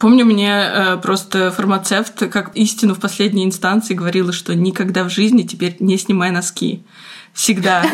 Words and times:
Помню, 0.00 0.24
мне 0.24 0.50
э, 0.50 0.96
просто 0.96 1.50
фармацевт, 1.50 2.30
как 2.30 2.56
истину 2.56 2.94
в 2.94 3.00
последней 3.00 3.44
инстанции, 3.44 3.92
говорила, 3.92 4.32
что 4.32 4.54
никогда 4.54 5.04
в 5.04 5.10
жизни 5.10 5.42
теперь 5.42 5.76
не 5.78 5.98
снимай 5.98 6.30
носки 6.30 6.82
всегда. 7.32 7.84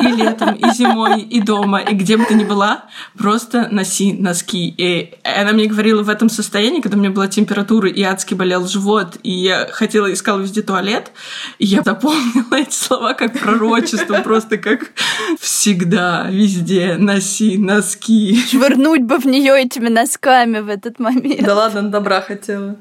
И 0.00 0.06
летом, 0.06 0.54
и 0.54 0.72
зимой, 0.72 1.20
и 1.22 1.40
дома, 1.40 1.80
и 1.80 1.94
где 1.94 2.16
бы 2.16 2.24
ты 2.24 2.34
ни 2.34 2.44
была, 2.44 2.84
просто 3.18 3.68
носи 3.70 4.12
носки. 4.12 4.74
И 4.76 5.14
она 5.22 5.52
мне 5.52 5.66
говорила 5.66 6.02
в 6.02 6.08
этом 6.08 6.28
состоянии, 6.28 6.80
когда 6.80 6.96
у 6.96 7.00
меня 7.00 7.10
была 7.10 7.28
температура 7.28 7.88
и 7.88 8.02
адски 8.02 8.34
болел 8.34 8.66
живот, 8.66 9.18
и 9.22 9.30
я 9.30 9.68
хотела, 9.70 10.12
искала 10.12 10.40
везде 10.40 10.62
туалет, 10.62 11.12
и 11.58 11.66
я 11.66 11.82
запомнила 11.82 12.54
эти 12.54 12.74
слова 12.74 13.14
как 13.14 13.38
пророчество, 13.38 14.20
просто 14.22 14.56
как 14.56 14.92
всегда, 15.38 16.26
везде 16.30 16.96
носи 16.98 17.58
носки. 17.58 18.40
Швырнуть 18.50 19.02
бы 19.02 19.18
в 19.18 19.26
нее 19.26 19.60
этими 19.60 19.88
носками 19.88 20.60
в 20.60 20.68
этот 20.68 20.98
момент. 20.98 21.42
Да 21.42 21.54
ладно, 21.54 21.82
добра 21.82 22.20
хотела. 22.20 22.76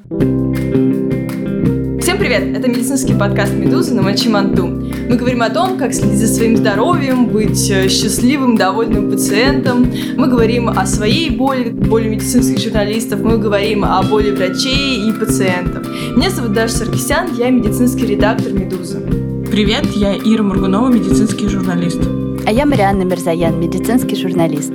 Привет! 2.29 2.57
Это 2.57 2.67
медицинский 2.67 3.15
подкаст 3.15 3.53
«Медузы» 3.53 3.95
на 3.95 4.03
Мачиманту. 4.03 4.67
Мы 4.67 5.15
говорим 5.15 5.41
о 5.41 5.49
том, 5.49 5.79
как 5.79 5.95
следить 5.95 6.19
за 6.19 6.27
своим 6.27 6.57
здоровьем, 6.57 7.25
быть 7.25 7.71
э, 7.71 7.89
счастливым, 7.89 8.55
довольным 8.55 9.09
пациентом. 9.09 9.91
Мы 10.15 10.27
говорим 10.27 10.69
о 10.69 10.85
своей 10.85 11.31
боли, 11.31 11.71
боли 11.71 12.07
медицинских 12.07 12.59
журналистов. 12.59 13.21
Мы 13.21 13.39
говорим 13.39 13.83
о 13.83 14.03
боли 14.03 14.29
врачей 14.29 15.09
и 15.09 15.11
пациентов. 15.11 15.87
Меня 16.15 16.29
зовут 16.29 16.53
Даша 16.53 16.75
Саркисян, 16.75 17.33
я 17.35 17.49
медицинский 17.49 18.05
редактор 18.05 18.53
«Медузы». 18.53 18.99
Привет, 19.49 19.87
я 19.95 20.15
Ира 20.15 20.43
Мургунова, 20.43 20.89
медицинский 20.89 21.49
журналист. 21.49 21.99
А 22.45 22.51
я 22.51 22.67
Марианна 22.67 23.05
Мирзаян, 23.05 23.59
медицинский 23.59 24.15
журналист. 24.15 24.73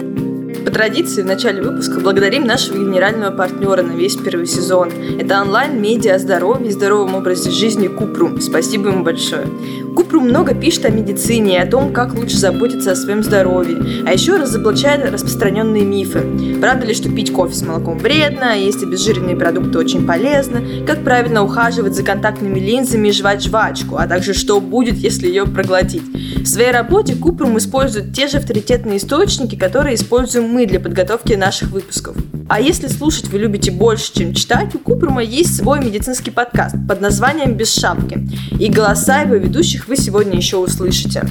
По 0.65 0.71
традиции 0.71 1.23
в 1.23 1.27
начале 1.27 1.61
выпуска 1.61 2.01
благодарим 2.01 2.47
нашего 2.47 2.79
генерального 2.79 3.31
партнера 3.31 3.83
на 3.83 3.93
весь 3.93 4.17
первый 4.17 4.47
сезон. 4.47 4.91
Это 5.19 5.43
онлайн-медиа 5.43 6.15
о 6.15 6.19
здоровье 6.19 6.69
и 6.69 6.73
здоровом 6.73 7.15
образе 7.15 7.51
жизни 7.51 7.87
Купру. 7.87 8.41
Спасибо 8.41 8.89
ему 8.89 9.05
большое. 9.05 9.47
Купру 9.95 10.21
много 10.21 10.55
пишет 10.55 10.87
о 10.87 10.91
медицине 10.91 11.55
и 11.55 11.59
о 11.59 11.67
том, 11.67 11.93
как 11.93 12.15
лучше 12.15 12.37
заботиться 12.37 12.93
о 12.93 12.97
своем 12.97 13.23
здоровье, 13.23 13.79
а 14.07 14.13
еще 14.13 14.37
разоблачает 14.37 15.11
распространенные 15.11 15.85
мифы. 15.85 16.21
Правда 16.61 16.87
ли, 16.87 16.95
что 16.95 17.11
пить 17.11 17.33
кофе 17.33 17.55
с 17.55 17.63
молоком 17.63 17.99
вредно, 17.99 18.53
а 18.53 18.57
есть 18.57 18.83
обезжиренные 18.83 19.37
продукты 19.37 19.79
очень 19.79 20.07
полезно, 20.07 20.63
как 20.87 21.05
правильно 21.05 21.45
ухаживать 21.45 21.95
за 21.95 22.03
контактными 22.03 22.59
линзами 22.59 23.09
и 23.09 23.13
жевать 23.13 23.43
жвачку, 23.43 23.97
а 23.97 24.07
также 24.07 24.35
что 24.35 24.61
будет, 24.61 24.97
если 24.97 25.29
ее 25.29 25.47
проглотить. 25.47 26.03
В 26.39 26.47
своей 26.47 26.73
работе 26.73 27.15
Купрум 27.15 27.57
использует 27.59 28.13
те 28.13 28.29
же 28.29 28.39
авторитетные 28.39 28.99
источники, 28.99 29.57
которые 29.57 29.95
используем 29.95 30.49
мы 30.49 30.67
для 30.67 30.81
подготовки 30.81 31.35
наших 31.35 31.71
выпусков. 31.71 32.17
А 32.47 32.61
если 32.61 32.89
слушать 32.89 33.29
вы 33.29 33.39
любите 33.39 33.71
больше, 33.71 34.13
чем 34.13 34.35
читать, 34.35 34.75
у 34.75 34.79
Купрума 34.79 35.23
есть 35.23 35.57
свой 35.57 35.81
медицинский 35.83 36.31
подкаст 36.31 36.77
под 36.87 37.01
названием 37.01 37.55
«Без 37.55 37.75
шапки». 37.75 38.29
И 38.61 38.69
голоса 38.69 39.23
его 39.23 39.37
ведущих 39.37 39.89
вы 39.89 39.97
сегодня 39.97 40.37
еще 40.37 40.59
услышите. 40.59 41.27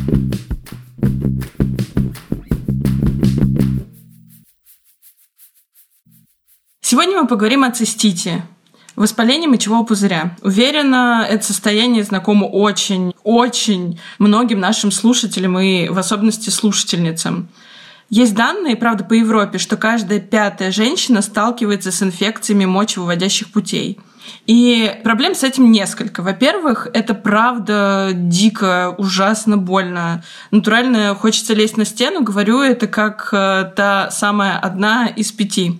Сегодня 6.81 7.21
мы 7.21 7.27
поговорим 7.27 7.63
о 7.63 7.71
цистите, 7.71 8.43
Воспаление 8.95 9.49
мочевого 9.49 9.83
пузыря. 9.83 10.37
Уверена, 10.43 11.25
это 11.27 11.43
состояние 11.43 12.03
знакомо 12.03 12.45
очень-очень 12.45 13.99
многим 14.19 14.59
нашим 14.59 14.91
слушателям 14.91 15.57
и 15.57 15.89
в 15.89 15.97
особенности 15.97 16.51
слушательницам. 16.51 17.49
Есть 18.09 18.35
данные, 18.35 18.75
правда, 18.75 19.03
по 19.03 19.13
Европе, 19.13 19.57
что 19.57 19.77
каждая 19.77 20.19
пятая 20.19 20.71
женщина 20.71 21.21
сталкивается 21.21 21.91
с 21.91 22.01
инфекциями 22.03 22.65
мочевыводящих 22.65 23.51
путей– 23.51 23.99
и 24.45 24.99
проблем 25.03 25.35
с 25.35 25.43
этим 25.43 25.71
несколько. 25.71 26.21
Во-первых, 26.21 26.87
это 26.93 27.13
правда 27.13 28.11
дико, 28.13 28.93
ужасно 28.97 29.57
больно. 29.57 30.23
Натурально 30.51 31.15
хочется 31.15 31.53
лезть 31.53 31.77
на 31.77 31.85
стену, 31.85 32.23
говорю 32.23 32.61
это 32.61 32.87
как 32.87 33.29
э, 33.31 33.71
та 33.75 34.11
самая 34.11 34.57
одна 34.57 35.07
из 35.07 35.31
пяти. 35.31 35.79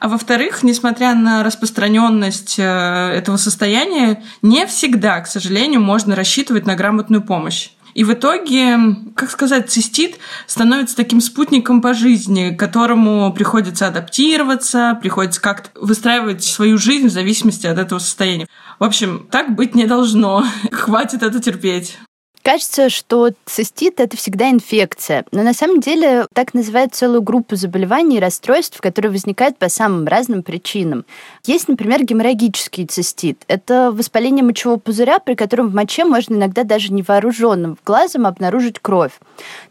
А 0.00 0.08
во-вторых, 0.08 0.62
несмотря 0.62 1.14
на 1.14 1.42
распространенность 1.42 2.56
э, 2.58 2.62
этого 2.62 3.36
состояния, 3.36 4.22
не 4.42 4.66
всегда, 4.66 5.20
к 5.20 5.26
сожалению, 5.26 5.80
можно 5.80 6.14
рассчитывать 6.14 6.66
на 6.66 6.76
грамотную 6.76 7.22
помощь. 7.22 7.70
И 7.94 8.04
в 8.04 8.12
итоге, 8.12 8.76
как 9.14 9.30
сказать, 9.30 9.70
цистит 9.70 10.18
становится 10.46 10.96
таким 10.96 11.20
спутником 11.20 11.80
по 11.80 11.94
жизни, 11.94 12.50
к 12.50 12.58
которому 12.58 13.32
приходится 13.32 13.86
адаптироваться, 13.86 14.98
приходится 15.00 15.40
как-то 15.40 15.70
выстраивать 15.80 16.42
свою 16.42 16.76
жизнь 16.76 17.06
в 17.06 17.12
зависимости 17.12 17.66
от 17.66 17.78
этого 17.78 18.00
состояния. 18.00 18.48
В 18.78 18.84
общем, 18.84 19.26
так 19.30 19.54
быть 19.54 19.74
не 19.74 19.86
должно. 19.86 20.44
Хватит 20.72 21.22
это 21.22 21.40
терпеть. 21.40 21.98
Кажется, 22.44 22.90
что 22.90 23.30
цистит– 23.46 23.94
это 24.00 24.18
всегда 24.18 24.50
инфекция, 24.50 25.24
но 25.32 25.42
на 25.42 25.54
самом 25.54 25.80
деле 25.80 26.26
так 26.34 26.52
называют 26.52 26.94
целую 26.94 27.22
группу 27.22 27.56
заболеваний 27.56 28.18
и 28.18 28.20
расстройств, 28.20 28.82
которые 28.82 29.10
возникают 29.10 29.56
по 29.56 29.70
самым 29.70 30.06
разным 30.06 30.42
причинам. 30.42 31.06
Есть, 31.46 31.68
например, 31.68 32.04
геморрагический 32.04 32.84
цистит. 32.84 33.42
Это 33.48 33.90
воспаление 33.90 34.44
мочевого 34.44 34.78
пузыря, 34.78 35.20
при 35.20 35.36
котором 35.36 35.70
в 35.70 35.74
моче 35.74 36.04
можно 36.04 36.34
иногда 36.34 36.64
даже 36.64 36.92
невооруженным 36.92 37.78
глазом 37.82 38.26
обнаружить 38.26 38.78
кровь. 38.78 39.12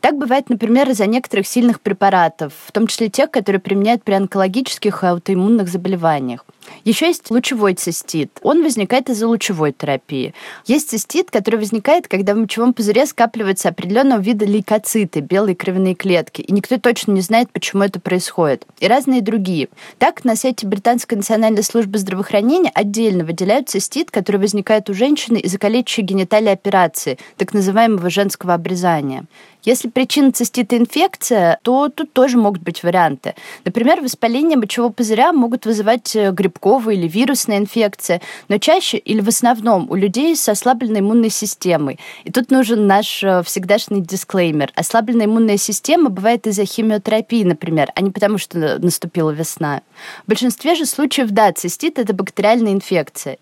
Так 0.02 0.18
бывает, 0.18 0.50
например, 0.50 0.90
из-за 0.90 1.06
некоторых 1.06 1.46
сильных 1.46 1.80
препаратов, 1.80 2.54
в 2.66 2.72
том 2.72 2.88
числе 2.88 3.08
тех, 3.10 3.30
которые 3.30 3.62
применяют 3.62 4.04
при 4.04 4.14
онкологических 4.14 5.04
и 5.04 5.06
аутоиммунных 5.06 5.68
заболеваниях. 5.68 6.44
Еще 6.84 7.08
есть 7.08 7.30
лучевой 7.32 7.74
цистит. 7.76 8.40
Он 8.42 8.64
возникает 8.64 9.10
из-за 9.10 9.28
лучевой 9.28 9.72
терапии. 9.72 10.34
Есть 10.66 10.90
цистит, 10.90 11.32
который 11.32 11.60
возникает, 11.60 12.08
когда 12.08 12.34
в 12.34 12.38
мочевом 12.38 12.74
пузыре 12.74 13.06
скапливаются 13.06 13.70
определенного 13.70 14.20
вида 14.20 14.46
лейкоциты, 14.46 15.22
белые 15.22 15.56
кровяные 15.56 15.96
клетки, 15.96 16.42
и 16.42 16.52
никто 16.52 16.78
точно 16.78 17.12
не 17.14 17.22
знает, 17.22 17.52
почему 17.52 17.84
это 17.84 18.00
происходит. 18.00 18.66
И 18.80 18.88
разные 18.88 19.22
другие. 19.22 19.70
Так, 19.98 20.24
на 20.26 20.36
сайте 20.36 20.68
Британской 20.68 21.18
национальной 21.18 21.64
службы 21.64 21.98
здравоохранения 21.98 22.72
отдельно 22.74 23.24
выделяют 23.24 23.70
цистит, 23.70 24.12
который 24.12 24.38
возникает 24.38 24.90
у 24.90 24.94
женщины 24.94 25.38
из-за 25.38 25.58
калечащей 25.58 26.04
гениталии 26.04 26.50
операции, 26.50 27.18
так 27.38 27.54
называемого 27.54 28.10
женского 28.10 28.54
обрезания. 28.54 29.26
Если 29.66 29.88
причина 29.88 30.32
цистита 30.32 30.78
инфекция, 30.78 31.60
то 31.62 31.90
тут 31.90 32.12
тоже 32.12 32.38
могут 32.38 32.62
быть 32.62 32.84
варианты. 32.84 33.34
Например, 33.64 34.02
воспаление 34.02 34.58
мочевого 34.58 34.92
пузыря 34.92 35.32
могут 35.32 35.66
вызывать 35.66 36.16
э, 36.16 36.32
грибковая 36.32 36.96
или 36.96 37.08
вирусная 37.08 37.58
инфекция, 37.58 38.22
но 38.50 38.58
чаще 38.58 38.98
или 38.98 39.22
в 39.22 39.30
основном 39.30 39.90
у 39.90 39.96
людей 39.96 40.36
с 40.36 40.50
ослабленной 40.50 41.00
иммунной 41.00 41.30
системой. 41.30 41.98
И 42.26 42.32
тут 42.32 42.52
нужен 42.52 42.88
наш 42.88 43.24
э, 43.24 43.42
всегдашний 43.44 44.02
дисклеймер. 44.02 44.72
Ослабленная 44.76 45.28
иммунная 45.28 45.58
система 45.58 46.10
бывает 46.10 46.46
из-за 46.46 46.66
химиотерапии, 46.66 47.44
например, 47.44 47.92
а 47.96 48.02
не 48.02 48.12
потому, 48.12 48.38
что 48.38 48.80
наступила 48.80 49.32
весна. 49.32 49.82
В 50.26 50.30
большинстве 50.30 50.76
же 50.76 50.86
случаев, 50.86 51.30
да, 51.32 51.54
цистит– 51.54 52.00
это 52.00 52.14
бактериальная 52.14 52.74
инфекция. 52.74 53.38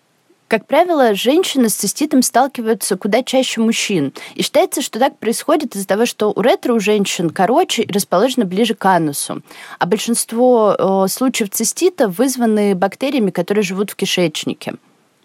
Как 0.51 0.65
правило, 0.65 1.15
женщины 1.15 1.69
с 1.69 1.75
циститом 1.75 2.21
сталкиваются 2.21 2.97
куда 2.97 3.23
чаще 3.23 3.61
мужчин. 3.61 4.11
И 4.35 4.43
считается, 4.43 4.81
что 4.81 4.99
так 4.99 5.17
происходит 5.17 5.77
из-за 5.77 5.87
того, 5.87 6.05
что 6.05 6.29
уретра 6.29 6.73
у 6.73 6.79
женщин 6.81 7.29
короче 7.29 7.83
и 7.83 7.89
расположена 7.93 8.43
ближе 8.43 8.75
к 8.75 8.83
анусу. 8.83 9.43
А 9.79 9.85
большинство 9.85 11.07
случаев 11.07 11.51
цистита 11.51 12.09
вызваны 12.09 12.75
бактериями, 12.75 13.31
которые 13.31 13.63
живут 13.63 13.91
в 13.91 13.95
кишечнике. 13.95 14.73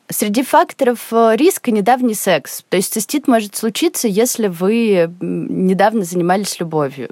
Среди 0.09 0.45
факторов 0.45 1.09
риска 1.11 1.73
недавний 1.73 2.15
секс. 2.15 2.63
То 2.69 2.77
есть 2.77 2.93
цистит 2.93 3.27
может 3.27 3.57
случиться, 3.57 4.07
если 4.07 4.47
вы 4.47 5.11
недавно 5.19 6.05
занимались 6.05 6.61
любовью. 6.61 7.11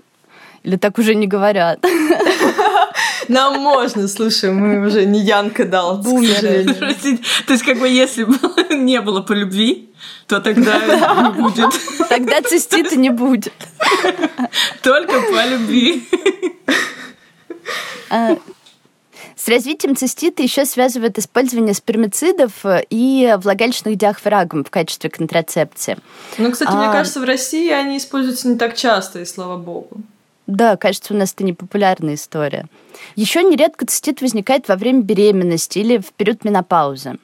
Или 0.63 0.77
так 0.77 0.99
уже 0.99 1.17
не 1.17 1.27
говорят? 1.27 1.85
Нам 3.29 3.61
можно, 3.61 4.09
слушай, 4.09 4.51
мы 4.51 4.87
уже 4.87 5.05
не 5.07 5.21
Янка 5.21 5.65
дал, 5.65 5.99
Бумеры. 5.99 6.65
То 7.47 7.53
есть, 7.53 7.63
как 7.65 7.79
бы, 7.79 7.89
если 7.89 8.25
бы 8.25 8.37
не 8.75 9.01
было 9.01 9.21
по 9.21 9.33
любви, 9.33 9.91
то 10.27 10.41
тогда 10.41 10.79
не 10.79 11.41
будет. 11.41 11.71
Тогда 12.09 12.43
цистита 12.43 12.97
не 12.97 13.11
будет. 13.11 13.53
Только 14.83 15.21
по 15.21 15.47
любви. 15.47 16.09
А, 18.11 18.37
с 19.37 19.49
развитием 19.49 19.97
цистита 19.97 20.43
еще 20.43 20.65
связывают 20.65 21.19
использование 21.19 21.75
спермицидов 21.75 22.53
и 22.91 23.35
влагалищных 23.39 23.97
диафрагм 23.97 24.65
в 24.65 24.71
качестве 24.71 25.11
контрацепции. 25.11 25.99
Ну, 26.39 26.51
кстати, 26.53 26.71
а... 26.73 26.77
мне 26.77 26.93
кажется, 26.93 27.21
в 27.21 27.25
России 27.25 27.71
они 27.71 27.99
используются 27.99 28.49
не 28.49 28.57
так 28.57 28.75
часто, 28.77 29.21
и 29.21 29.25
слава 29.25 29.57
богу. 29.57 29.99
Да, 30.47 30.77
кажется, 30.77 31.15
у 31.15 31.17
нас 31.17 31.33
это 31.33 31.45
непопулярная 31.45 32.15
история. 32.15 32.67
Еще 33.17 33.43
нередко 33.43 33.87
цистит 33.87 34.21
возникает 34.21 34.69
во 34.69 34.77
время 34.77 35.03
беременности 35.03 35.79
или 35.79 35.99
в 35.99 36.13
период 36.13 36.45
менопаузы. 36.45 37.19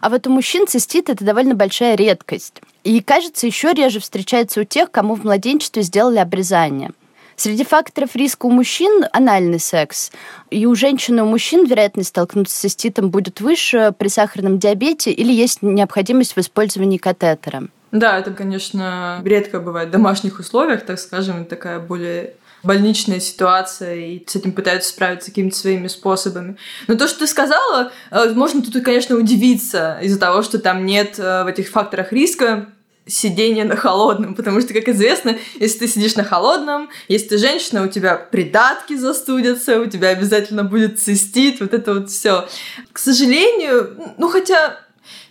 А 0.00 0.08
вот 0.08 0.26
у 0.26 0.30
мужчин 0.30 0.66
цистит– 0.66 1.08
это 1.08 1.24
довольно 1.24 1.54
большая 1.54 1.96
редкость. 1.96 2.60
И, 2.84 3.00
кажется, 3.00 3.46
еще 3.46 3.72
реже 3.72 3.98
встречается 3.98 4.60
у 4.60 4.64
тех, 4.64 4.90
кому 4.90 5.14
в 5.14 5.24
младенчестве 5.24 5.82
сделали 5.82 6.18
обрезание. 6.18 6.90
Среди 7.36 7.64
факторов 7.64 8.14
риска 8.14 8.46
у 8.46 8.50
мужчин 8.50 9.06
анальный 9.12 9.58
секс. 9.58 10.12
И 10.50 10.66
у 10.66 10.74
женщин 10.74 11.18
и 11.18 11.22
у 11.22 11.24
мужчин 11.24 11.64
вероятность 11.64 12.10
столкнуться 12.10 12.54
с 12.54 12.58
циститом 12.58 13.08
будет 13.08 13.40
выше 13.40 13.94
при 13.96 14.08
сахарном 14.08 14.58
диабете 14.58 15.10
или 15.10 15.32
есть 15.32 15.62
необходимость 15.62 16.36
в 16.36 16.38
использовании 16.38 16.98
катетера. 16.98 17.68
Да, 17.92 18.18
это, 18.18 18.32
конечно, 18.32 19.22
редко 19.24 19.58
бывает 19.58 19.88
в 19.88 19.92
домашних 19.92 20.38
условиях, 20.38 20.84
так 20.84 20.98
скажем, 20.98 21.46
такая 21.46 21.80
более 21.80 22.34
больничная 22.62 23.20
ситуация, 23.20 23.94
и 23.94 24.24
с 24.26 24.36
этим 24.36 24.52
пытаются 24.52 24.90
справиться 24.90 25.30
какими-то 25.30 25.56
своими 25.56 25.88
способами. 25.88 26.56
Но 26.88 26.94
то, 26.94 27.08
что 27.08 27.20
ты 27.20 27.26
сказала, 27.26 27.92
э, 28.10 28.32
можно 28.34 28.62
тут, 28.62 28.82
конечно, 28.84 29.16
удивиться 29.16 29.98
из-за 30.02 30.18
того, 30.18 30.42
что 30.42 30.58
там 30.58 30.86
нет 30.86 31.18
э, 31.18 31.44
в 31.44 31.46
этих 31.46 31.68
факторах 31.68 32.12
риска 32.12 32.68
сидение 33.06 33.64
на 33.64 33.76
холодном, 33.76 34.34
потому 34.34 34.60
что, 34.60 34.72
как 34.72 34.88
известно, 34.88 35.36
если 35.58 35.80
ты 35.80 35.88
сидишь 35.88 36.14
на 36.16 36.24
холодном, 36.24 36.90
если 37.08 37.28
ты 37.28 37.38
женщина, 37.38 37.82
у 37.82 37.88
тебя 37.88 38.14
придатки 38.16 38.96
застудятся, 38.96 39.80
у 39.80 39.86
тебя 39.86 40.08
обязательно 40.08 40.64
будет 40.64 41.00
цистит, 41.00 41.60
вот 41.60 41.74
это 41.74 41.94
вот 41.94 42.10
все. 42.10 42.48
К 42.92 42.98
сожалению, 42.98 44.14
ну 44.16 44.28
хотя 44.28 44.78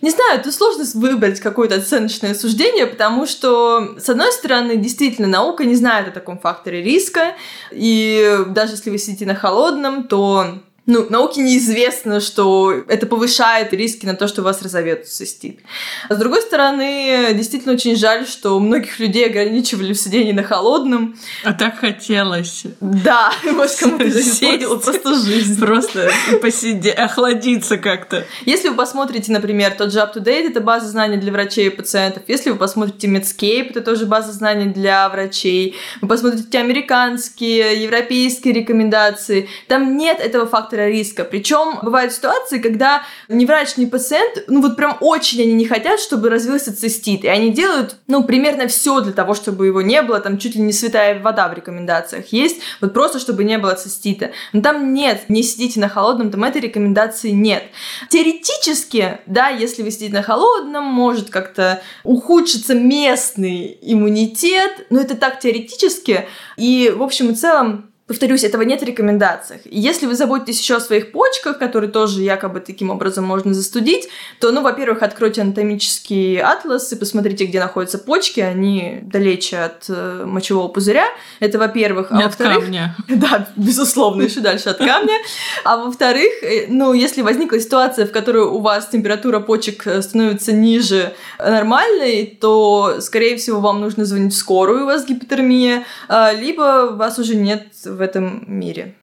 не 0.00 0.10
знаю, 0.10 0.42
тут 0.42 0.54
сложно 0.54 0.84
выбрать 0.94 1.40
какое-то 1.40 1.76
оценочное 1.76 2.34
суждение, 2.34 2.86
потому 2.86 3.26
что, 3.26 3.96
с 3.98 4.08
одной 4.08 4.32
стороны, 4.32 4.76
действительно, 4.76 5.28
наука 5.28 5.64
не 5.64 5.74
знает 5.74 6.08
о 6.08 6.12
таком 6.12 6.38
факторе 6.38 6.82
риска, 6.82 7.34
и 7.70 8.38
даже 8.48 8.72
если 8.72 8.90
вы 8.90 8.98
сидите 8.98 9.26
на 9.26 9.34
холодном, 9.34 10.04
то 10.04 10.58
ну, 10.90 11.06
науке 11.08 11.40
неизвестно, 11.40 12.20
что 12.20 12.72
это 12.88 13.06
повышает 13.06 13.72
риски 13.72 14.04
на 14.06 14.14
то, 14.14 14.26
что 14.26 14.42
у 14.42 14.44
вас 14.44 14.60
разовьется 14.60 15.16
цистит. 15.16 15.60
А 16.08 16.14
с 16.14 16.18
другой 16.18 16.42
стороны, 16.42 17.28
действительно 17.32 17.74
очень 17.74 17.96
жаль, 17.96 18.26
что 18.26 18.58
многих 18.58 18.98
людей 18.98 19.26
ограничивали 19.26 19.92
в 19.92 19.98
сидении 19.98 20.32
на 20.32 20.42
холодном. 20.42 21.16
А 21.44 21.52
так 21.52 21.78
хотелось. 21.78 22.64
Да, 22.80 23.32
может, 23.44 23.76
кому-то 23.76 24.08
испортила 24.08 24.76
просто 24.76 25.14
жизнь. 25.14 25.60
Просто 25.60 26.10
посидеть, 26.42 26.98
охладиться 26.98 27.78
как-то. 27.78 28.26
Если 28.44 28.68
вы 28.68 28.74
посмотрите, 28.74 29.30
например, 29.30 29.74
тот 29.78 29.92
же 29.92 30.00
UpToDate, 30.00 30.50
это 30.50 30.60
база 30.60 30.88
знаний 30.88 31.18
для 31.18 31.30
врачей 31.30 31.68
и 31.68 31.70
пациентов. 31.70 32.24
Если 32.26 32.50
вы 32.50 32.56
посмотрите 32.56 33.06
Medscape, 33.06 33.70
это 33.70 33.80
тоже 33.80 34.06
база 34.06 34.32
знаний 34.32 34.66
для 34.66 35.08
врачей. 35.08 35.76
Вы 36.00 36.08
посмотрите 36.08 36.58
американские, 36.58 37.80
европейские 37.84 38.54
рекомендации. 38.54 39.48
Там 39.68 39.96
нет 39.96 40.18
этого 40.18 40.46
фактора 40.46 40.79
фактора 40.80 40.88
риска. 40.88 41.24
Причем 41.24 41.78
бывают 41.82 42.12
ситуации, 42.12 42.58
когда 42.58 43.02
ни 43.28 43.44
врач, 43.44 43.76
ни 43.76 43.86
пациент, 43.86 44.44
ну 44.48 44.60
вот 44.60 44.76
прям 44.76 44.96
очень 45.00 45.42
они 45.42 45.52
не 45.52 45.66
хотят, 45.66 46.00
чтобы 46.00 46.30
развился 46.30 46.76
цистит. 46.76 47.24
И 47.24 47.28
они 47.28 47.52
делают, 47.52 47.96
ну, 48.06 48.24
примерно 48.24 48.66
все 48.66 49.00
для 49.00 49.12
того, 49.12 49.34
чтобы 49.34 49.66
его 49.66 49.82
не 49.82 50.02
было. 50.02 50.20
Там 50.20 50.38
чуть 50.38 50.54
ли 50.54 50.62
не 50.62 50.72
святая 50.72 51.20
вода 51.20 51.48
в 51.48 51.54
рекомендациях 51.54 52.32
есть. 52.32 52.60
Вот 52.80 52.92
просто, 52.92 53.18
чтобы 53.18 53.44
не 53.44 53.58
было 53.58 53.74
цистита. 53.74 54.30
Но 54.52 54.62
там 54.62 54.94
нет, 54.94 55.24
не 55.28 55.42
сидите 55.42 55.80
на 55.80 55.88
холодном, 55.88 56.30
там 56.30 56.44
этой 56.44 56.60
рекомендации 56.60 57.30
нет. 57.30 57.64
Теоретически, 58.08 59.18
да, 59.26 59.48
если 59.48 59.82
вы 59.82 59.90
сидите 59.90 60.14
на 60.14 60.22
холодном, 60.22 60.84
может 60.84 61.30
как-то 61.30 61.82
ухудшиться 62.04 62.74
местный 62.74 63.78
иммунитет, 63.82 64.86
но 64.90 65.00
это 65.00 65.16
так 65.16 65.40
теоретически. 65.40 66.26
И, 66.56 66.92
в 66.94 67.02
общем 67.02 67.30
и 67.30 67.34
целом, 67.34 67.89
Повторюсь, 68.10 68.42
этого 68.42 68.62
нет 68.62 68.80
в 68.80 68.84
рекомендациях. 68.84 69.60
И 69.66 69.78
если 69.78 70.06
вы 70.06 70.16
заботитесь 70.16 70.58
еще 70.58 70.74
о 70.74 70.80
своих 70.80 71.12
почках, 71.12 71.60
которые 71.60 71.92
тоже 71.92 72.22
якобы 72.22 72.58
таким 72.58 72.90
образом 72.90 73.24
можно 73.24 73.54
застудить, 73.54 74.08
то, 74.40 74.50
ну, 74.50 74.62
во-первых, 74.62 75.04
откройте 75.04 75.42
анатомический 75.42 76.40
атлас 76.40 76.92
и 76.92 76.96
посмотрите, 76.96 77.44
где 77.44 77.60
находятся 77.60 77.98
почки. 77.98 78.40
Они 78.40 78.98
далече 79.02 79.58
от 79.58 79.84
э, 79.88 80.24
мочевого 80.26 80.66
пузыря. 80.66 81.04
Это, 81.38 81.60
во-первых. 81.60 82.08
А 82.10 82.18
от 82.24 82.34
камня. 82.34 82.96
Да, 83.08 83.46
безусловно, 83.54 84.22
еще 84.22 84.40
дальше 84.40 84.70
от 84.70 84.78
камня. 84.78 85.14
А 85.62 85.76
во-вторых, 85.76 86.42
э, 86.42 86.66
ну, 86.66 86.92
если 86.92 87.22
возникла 87.22 87.60
ситуация, 87.60 88.08
в 88.08 88.10
которой 88.10 88.42
у 88.42 88.58
вас 88.58 88.88
температура 88.88 89.38
почек 89.38 89.86
э, 89.86 90.02
становится 90.02 90.50
ниже 90.50 91.14
нормальной, 91.38 92.26
то, 92.40 92.96
скорее 92.98 93.36
всего, 93.36 93.60
вам 93.60 93.80
нужно 93.80 94.04
звонить 94.04 94.34
в 94.34 94.36
скорую, 94.36 94.82
у 94.82 94.86
вас 94.86 95.06
гипотермия, 95.06 95.84
а, 96.08 96.32
либо 96.32 96.90
у 96.90 96.96
вас 96.96 97.16
уже 97.20 97.36
нет 97.36 97.68
в 97.84 97.99
этом 98.00 98.44
мире. 98.46 98.94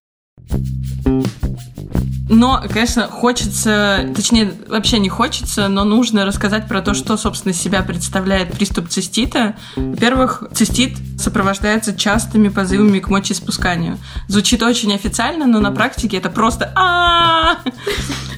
Но, 2.30 2.62
конечно, 2.70 3.08
хочется, 3.08 4.10
точнее, 4.16 4.54
вообще 4.68 5.00
не 5.00 5.10
хочется, 5.10 5.68
но 5.68 5.84
нужно 5.84 6.26
рассказать 6.26 6.68
про 6.68 6.82
то, 6.82 6.94
что, 6.94 7.16
собственно, 7.18 7.54
себя 7.54 7.82
представляет 7.84 8.52
приступ 8.52 8.90
цистита. 8.90 9.56
Во-первых, 9.76 10.44
цистит 10.54 10.98
сопровождается 11.18 11.96
частыми 11.96 12.50
позывами 12.50 13.00
к 13.00 13.10
мочеиспусканию. 13.10 13.98
Звучит 14.28 14.62
очень 14.62 14.94
официально, 14.94 15.46
но 15.46 15.60
на 15.60 15.72
практике 15.72 16.18
это 16.18 16.30
просто 16.30 16.74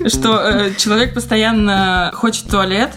что 0.08 0.40
э, 0.40 0.74
человек 0.78 1.14
постоянно 1.14 2.12
хочет 2.14 2.48
туалет, 2.48 2.92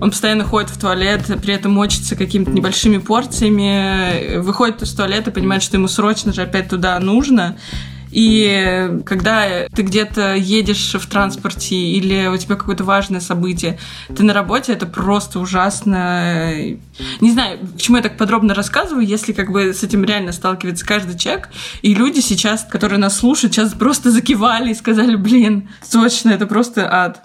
он 0.00 0.10
постоянно 0.10 0.44
ходит 0.44 0.70
в 0.70 0.80
туалет, 0.80 1.22
при 1.42 1.54
этом 1.54 1.72
мочится 1.72 2.16
какими-то 2.16 2.50
небольшими 2.50 2.98
порциями, 2.98 4.38
выходит 4.38 4.82
из 4.82 4.92
туалета, 4.92 5.30
понимает, 5.30 5.62
что 5.62 5.76
ему 5.76 5.88
срочно 5.88 6.32
же 6.32 6.42
опять 6.42 6.68
туда 6.68 6.98
нужно, 6.98 7.56
и 8.10 9.00
когда 9.06 9.66
ты 9.74 9.82
где-то 9.82 10.34
едешь 10.34 10.94
в 10.94 11.06
транспорте 11.08 11.76
или 11.76 12.26
у 12.26 12.36
тебя 12.36 12.56
какое-то 12.56 12.84
важное 12.84 13.20
событие, 13.20 13.78
ты 14.14 14.22
на 14.22 14.32
работе, 14.32 14.72
это 14.72 14.86
просто 14.86 15.38
ужасно. 15.38 16.52
Не 17.20 17.30
знаю, 17.30 17.58
почему 17.72 17.98
я 17.98 18.02
так 18.02 18.16
подробно 18.16 18.54
рассказываю, 18.54 19.06
если 19.06 19.32
как 19.32 19.52
бы 19.52 19.72
с 19.72 19.82
этим 19.82 20.04
реально 20.04 20.32
сталкивается 20.32 20.86
каждый 20.86 21.18
человек. 21.18 21.48
И 21.82 21.94
люди 21.94 22.20
сейчас, 22.20 22.64
которые 22.64 22.98
нас 22.98 23.16
слушают, 23.16 23.54
сейчас 23.54 23.72
просто 23.74 24.10
закивали 24.10 24.72
и 24.72 24.74
сказали, 24.74 25.16
блин, 25.16 25.68
точно, 25.90 26.30
это 26.30 26.46
просто 26.46 26.92
ад. 26.92 27.22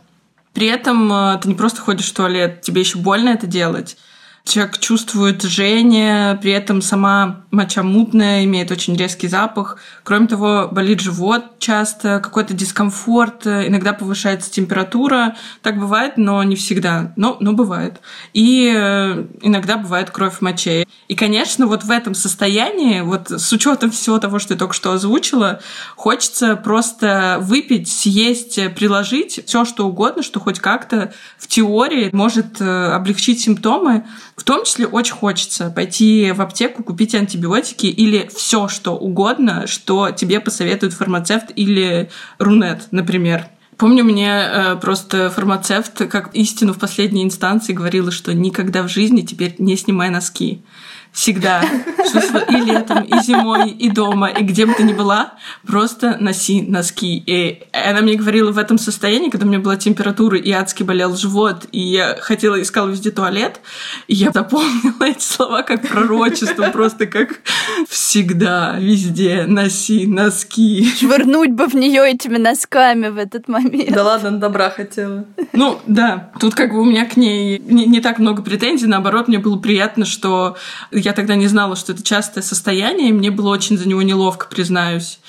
При 0.54 0.68
этом 0.68 1.12
э, 1.12 1.40
ты 1.42 1.50
не 1.50 1.56
просто 1.56 1.82
ходишь 1.82 2.10
в 2.10 2.14
туалет, 2.14 2.62
тебе 2.62 2.82
еще 2.82 2.98
больно 2.98 3.30
это 3.30 3.46
делать. 3.46 3.98
Человек 4.46 4.78
чувствует 4.78 5.42
жжение, 5.42 6.36
при 6.36 6.52
этом 6.52 6.84
сама 6.84 7.46
моча 7.50 7.82
мутная, 7.82 8.44
имеет 8.44 8.70
очень 8.70 8.96
резкий 8.96 9.28
запах. 9.28 9.78
Кроме 10.04 10.28
того, 10.28 10.70
болит 10.72 11.00
живот 11.00 11.58
часто, 11.58 12.20
какой-то 12.20 12.54
дискомфорт, 12.54 13.48
иногда 13.48 13.92
повышается 13.92 14.52
температура. 14.52 15.36
Так 15.64 15.80
бывает, 15.80 16.14
но 16.18 16.44
не 16.44 16.56
всегда, 16.56 17.12
но, 17.16 17.38
но 17.40 17.54
бывает. 17.54 18.02
И 18.34 18.72
э, 18.72 19.26
иногда 19.42 19.78
бывает 19.78 20.12
кровь 20.12 20.36
в 20.36 20.42
моче. 20.42 20.86
И, 21.08 21.16
конечно, 21.16 21.66
вот 21.66 21.84
в 21.84 21.90
этом 21.90 22.14
состоянии, 22.14 23.02
вот 23.02 23.32
с 23.32 23.52
учетом 23.52 23.90
всего 23.90 24.20
того, 24.20 24.38
что 24.38 24.54
я 24.54 24.60
только 24.60 24.76
что 24.76 24.92
озвучила, 24.92 25.60
хочется 25.96 26.56
просто 26.56 27.40
выпить, 27.42 27.88
съесть, 27.88 28.60
приложить 28.76 29.42
все, 29.48 29.66
что 29.66 29.88
угодно, 29.88 30.22
что 30.22 30.40
хоть 30.40 30.60
как-то 30.60 31.14
в 31.40 31.48
теории 31.48 32.10
может 32.14 32.62
э, 32.62 32.92
облегчить 32.92 33.42
симптомы, 33.42 34.06
в 34.36 34.44
том 34.44 34.66
числе 34.66 34.86
очень 34.86 35.14
хочется 35.14 35.70
пойти 35.70 36.32
в 36.32 36.42
аптеку, 36.42 36.84
купить 36.84 37.16
антибиотики 37.16 37.86
или 37.86 38.30
все, 38.36 38.68
что 38.68 38.92
угодно, 38.98 39.66
что 39.68 40.12
тебе 40.12 40.40
посоветует 40.40 40.94
фармацевт 40.94 41.52
или 41.56 42.10
рунет, 42.38 42.88
например. 42.92 43.48
Помню, 43.78 44.04
мне 44.04 44.30
э, 44.30 44.76
просто 44.78 45.30
фармацевт, 45.30 46.10
как 46.10 46.34
истину 46.34 46.74
в 46.74 46.80
последней 46.80 47.24
инстанции, 47.24 47.74
говорила, 47.74 48.12
что 48.12 48.34
никогда 48.34 48.84
в 48.84 48.90
жизни 48.90 49.22
теперь 49.22 49.56
не 49.58 49.76
снимай 49.76 50.10
носки 50.10 50.62
всегда. 51.16 51.64
И 52.50 52.56
летом, 52.58 53.04
и 53.04 53.24
зимой, 53.24 53.70
и 53.72 53.90
дома, 53.90 54.30
и 54.30 54.44
где 54.44 54.66
бы 54.66 54.74
ты 54.74 54.84
ни 54.84 54.94
была, 54.94 55.34
просто 55.66 56.18
носи 56.20 56.62
носки. 56.62 57.24
И 57.26 57.64
она 57.72 58.02
мне 58.02 58.16
говорила 58.16 58.52
в 58.52 58.58
этом 58.58 58.78
состоянии, 58.78 59.30
когда 59.30 59.46
у 59.46 59.50
меня 59.50 59.60
была 59.60 59.78
температура 59.78 60.38
и 60.38 60.52
адски 60.52 60.84
болел 60.84 61.16
живот, 61.16 61.68
и 61.72 61.80
я 61.80 62.18
хотела, 62.20 62.62
искала 62.62 62.90
везде 62.90 63.12
туалет, 63.12 63.62
и 64.08 64.16
я 64.16 64.32
запомнила 64.32 65.04
эти 65.06 65.24
слова 65.24 65.64
как 65.64 65.88
пророчество, 65.88 66.70
просто 66.70 67.08
как 67.08 67.42
всегда, 67.90 68.76
везде 68.78 69.46
носи 69.48 70.06
носки. 70.08 70.86
Швырнуть 71.00 71.52
бы 71.52 71.68
в 71.68 71.74
нее 71.74 72.12
этими 72.12 72.38
носками 72.38 73.08
в 73.08 73.18
этот 73.18 73.48
момент. 73.48 73.94
Да 73.94 74.04
ладно, 74.04 74.32
добра 74.32 74.70
хотела. 74.70 75.26
Ну, 75.54 75.80
да, 75.88 76.32
тут 76.40 76.56
как 76.56 76.74
бы 76.74 76.82
у 76.82 76.86
меня 76.86 77.06
к 77.06 77.16
ней 77.16 77.60
не, 77.60 77.86
не 77.86 78.02
так 78.02 78.20
много 78.20 78.42
претензий, 78.42 78.88
наоборот, 78.88 79.30
мне 79.30 79.40
было 79.40 79.58
приятно, 79.58 80.06
что 80.06 80.58
я 81.06 81.14
тогда 81.14 81.36
не 81.36 81.48
знала, 81.48 81.76
что 81.76 81.94
это 81.94 82.04
частое 82.04 82.44
состояние, 82.44 83.10
и 83.10 83.14
мне 83.14 83.32
было 83.32 83.50
очень 83.50 83.78
за 83.78 83.88
него 83.88 84.02
неловко, 84.02 84.48
признаюсь. 84.48 85.20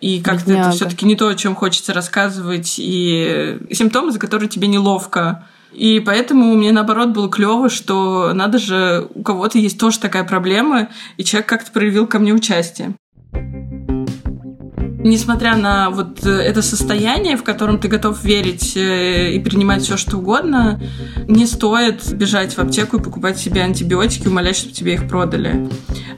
И 0.00 0.20
как-то 0.20 0.52
это 0.52 0.70
все-таки 0.72 1.06
не 1.06 1.16
то, 1.16 1.28
о 1.28 1.34
чем 1.34 1.54
хочется 1.54 1.94
рассказывать, 1.94 2.74
и 2.78 3.58
симптомы, 3.70 4.12
за 4.12 4.18
которые 4.18 4.48
тебе 4.48 4.66
неловко. 4.66 5.46
И 5.72 6.00
поэтому 6.00 6.54
мне 6.54 6.72
наоборот 6.72 7.10
было 7.10 7.30
клево, 7.30 7.70
что 7.70 8.32
надо 8.34 8.58
же, 8.58 9.08
у 9.14 9.22
кого-то 9.22 9.58
есть 9.58 9.78
тоже 9.78 9.98
такая 9.98 10.24
проблема, 10.24 10.88
и 11.16 11.24
человек 11.24 11.48
как-то 11.48 11.70
проявил 11.72 12.06
ко 12.06 12.18
мне 12.18 12.34
участие. 12.34 12.94
Несмотря 15.04 15.56
на 15.56 15.90
вот 15.90 16.24
это 16.24 16.62
состояние, 16.62 17.36
в 17.36 17.42
котором 17.42 17.78
ты 17.78 17.88
готов 17.88 18.22
верить 18.22 18.76
э, 18.76 19.32
и 19.32 19.40
принимать 19.40 19.82
все, 19.82 19.96
что 19.96 20.18
угодно, 20.18 20.80
не 21.28 21.46
стоит 21.46 22.12
бежать 22.12 22.56
в 22.56 22.58
аптеку 22.60 22.98
и 22.98 23.02
покупать 23.02 23.38
себе 23.38 23.62
антибиотики, 23.62 24.28
умолять, 24.28 24.56
чтобы 24.56 24.74
тебе 24.74 24.94
их 24.94 25.08
продали. 25.08 25.68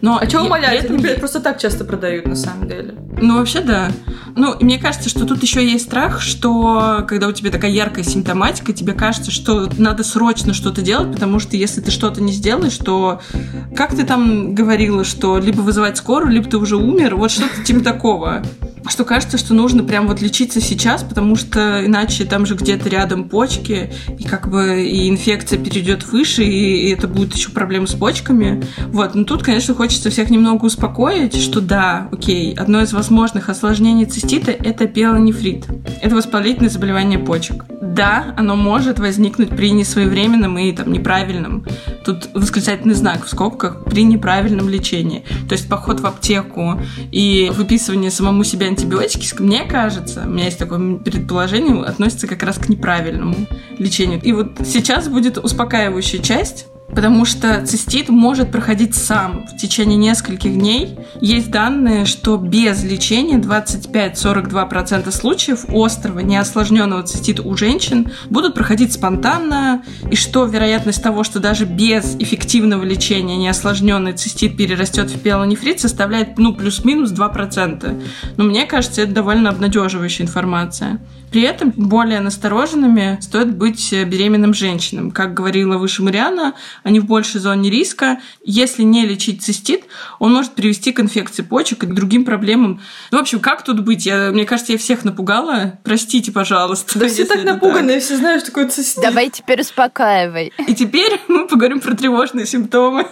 Но 0.00 0.18
а 0.20 0.28
что 0.28 0.42
умолять? 0.42 0.84
Этом... 0.84 0.96
Они 0.96 1.06
просто 1.18 1.40
так 1.40 1.58
часто 1.58 1.84
продают, 1.84 2.26
на 2.26 2.36
самом 2.36 2.68
деле. 2.68 2.94
Ну, 3.20 3.38
вообще, 3.38 3.60
да. 3.60 3.88
Ну, 4.36 4.54
мне 4.60 4.78
кажется, 4.78 5.08
что 5.08 5.24
тут 5.24 5.42
еще 5.42 5.64
есть 5.64 5.84
страх, 5.84 6.20
что 6.20 7.04
когда 7.08 7.28
у 7.28 7.32
тебя 7.32 7.50
такая 7.50 7.70
яркая 7.70 8.04
симптоматика, 8.04 8.72
тебе 8.72 8.92
кажется, 8.92 9.30
что 9.30 9.68
надо 9.78 10.04
срочно 10.04 10.52
что-то 10.52 10.82
делать, 10.82 11.12
потому 11.12 11.38
что 11.38 11.56
если 11.56 11.80
ты 11.80 11.90
что-то 11.90 12.20
не 12.20 12.32
сделаешь, 12.32 12.76
то 12.76 13.20
как 13.76 13.94
ты 13.94 14.04
там 14.04 14.54
говорила, 14.54 15.04
что 15.04 15.38
либо 15.38 15.60
вызывать 15.60 15.96
скорую, 15.96 16.32
либо 16.32 16.50
ты 16.50 16.58
уже 16.58 16.76
умер, 16.76 17.16
вот 17.16 17.30
что-то 17.30 17.62
типа 17.62 17.80
такого 17.80 18.42
что 18.88 19.04
кажется, 19.04 19.38
что 19.38 19.54
нужно 19.54 19.82
прям 19.82 20.06
вот 20.06 20.20
лечиться 20.20 20.60
сейчас, 20.60 21.02
потому 21.02 21.36
что 21.36 21.84
иначе 21.84 22.24
там 22.24 22.46
же 22.46 22.54
где-то 22.54 22.88
рядом 22.88 23.28
почки, 23.28 23.92
и 24.18 24.24
как 24.24 24.48
бы 24.48 24.82
и 24.82 25.08
инфекция 25.08 25.58
перейдет 25.58 26.06
выше, 26.06 26.44
и, 26.44 26.88
и 26.88 26.90
это 26.90 27.08
будет 27.08 27.34
еще 27.34 27.50
проблема 27.50 27.86
с 27.86 27.94
почками. 27.94 28.62
Вот, 28.88 29.14
но 29.14 29.24
тут, 29.24 29.42
конечно, 29.42 29.74
хочется 29.74 30.10
всех 30.10 30.30
немного 30.30 30.66
успокоить, 30.66 31.34
что 31.34 31.60
да, 31.60 32.08
окей, 32.12 32.54
одно 32.54 32.82
из 32.82 32.92
возможных 32.92 33.48
осложнений 33.48 34.06
цистита– 34.06 34.50
это 34.52 34.86
пелонефрит. 34.86 35.66
Это 36.02 36.14
воспалительное 36.14 36.70
заболевание 36.70 37.18
почек. 37.18 37.64
Да, 37.80 38.34
оно 38.36 38.56
может 38.56 38.98
возникнуть 38.98 39.50
при 39.50 39.70
несвоевременном 39.70 40.58
и 40.58 40.72
там 40.72 40.92
неправильном, 40.92 41.64
тут 42.04 42.28
восклицательный 42.34 42.94
знак 42.94 43.24
в 43.24 43.28
скобках, 43.28 43.84
при 43.84 44.02
неправильном 44.04 44.68
лечении. 44.68 45.24
То 45.48 45.54
есть 45.54 45.68
поход 45.68 46.00
в 46.00 46.06
аптеку 46.06 46.80
и 47.12 47.50
выписывание 47.54 48.10
самому 48.10 48.42
себе 48.44 48.66
антибиотики, 48.74 49.40
мне 49.40 49.64
кажется, 49.64 50.24
у 50.26 50.30
меня 50.30 50.46
есть 50.46 50.58
такое 50.58 50.96
предположение, 50.98 51.82
относится 51.82 52.26
как 52.26 52.42
раз 52.42 52.58
к 52.58 52.68
неправильному 52.68 53.46
лечению. 53.78 54.20
И 54.22 54.32
вот 54.32 54.52
сейчас 54.64 55.08
будет 55.08 55.38
успокаивающая 55.38 56.20
часть, 56.20 56.66
потому 56.88 57.24
что 57.24 57.64
цистит 57.66 58.08
может 58.08 58.50
проходить 58.50 58.94
сам 58.94 59.46
в 59.46 59.56
течение 59.56 59.96
нескольких 59.96 60.54
дней. 60.54 60.98
Есть 61.20 61.50
данные, 61.50 62.04
что 62.04 62.36
без 62.36 62.82
лечения 62.84 63.38
25-42% 63.38 65.10
случаев 65.10 65.64
острого 65.68 66.20
неосложненного 66.20 67.02
цистита 67.02 67.42
у 67.42 67.56
женщин 67.56 68.12
будут 68.30 68.54
проходить 68.54 68.92
спонтанно, 68.92 69.82
и 70.10 70.16
что 70.16 70.44
вероятность 70.44 71.02
того, 71.02 71.24
что 71.24 71.40
даже 71.40 71.64
без 71.64 72.16
эффективного 72.16 72.84
лечения 72.84 73.36
неосложненный 73.36 74.12
цистит 74.12 74.56
перерастет 74.56 75.10
в 75.10 75.20
пиелонефрит, 75.20 75.80
составляет 75.80 76.38
ну 76.38 76.54
плюс-минус 76.54 77.12
2%. 77.12 78.02
Но 78.36 78.44
мне 78.44 78.66
кажется, 78.66 79.02
это 79.02 79.12
довольно 79.12 79.50
обнадеживающая 79.50 80.26
информация. 80.26 81.00
При 81.34 81.42
этом 81.42 81.72
более 81.74 82.20
настороженными 82.20 83.18
стоит 83.20 83.56
быть 83.56 83.92
беременным 83.92 84.54
женщинам. 84.54 85.10
Как 85.10 85.34
говорила 85.34 85.78
выше 85.78 86.04
Мариана, 86.04 86.54
они 86.84 87.00
в 87.00 87.06
большей 87.06 87.40
зоне 87.40 87.70
риска. 87.70 88.20
Если 88.44 88.82
не 88.82 89.04
лечить 89.04 89.42
цистит, 89.42 89.84
он 90.20 90.32
может 90.32 90.52
привести 90.52 90.92
к 90.92 91.00
инфекции 91.00 91.42
почек 91.42 91.82
и 91.82 91.86
к 91.86 91.94
другим 91.94 92.24
проблемам. 92.24 92.80
Ну, 93.10 93.18
в 93.18 93.20
общем, 93.22 93.40
как 93.40 93.64
тут 93.64 93.80
быть? 93.80 94.06
Я, 94.06 94.30
мне 94.30 94.44
кажется, 94.44 94.72
я 94.72 94.78
всех 94.78 95.04
напугала. 95.04 95.78
Простите, 95.82 96.30
пожалуйста. 96.30 96.98
Да 96.98 97.08
все 97.08 97.24
так 97.24 97.42
напуганы, 97.42 97.94
так. 97.94 98.02
все 98.02 98.16
знают, 98.16 98.42
что 98.42 98.50
такое 98.50 98.68
цистит. 98.68 99.02
Давай 99.02 99.30
теперь 99.30 99.62
успокаивай. 99.62 100.52
И 100.68 100.74
теперь 100.74 101.20
мы 101.28 101.48
поговорим 101.48 101.80
про 101.80 101.94
тревожные 101.96 102.46
симптомы. 102.46 103.06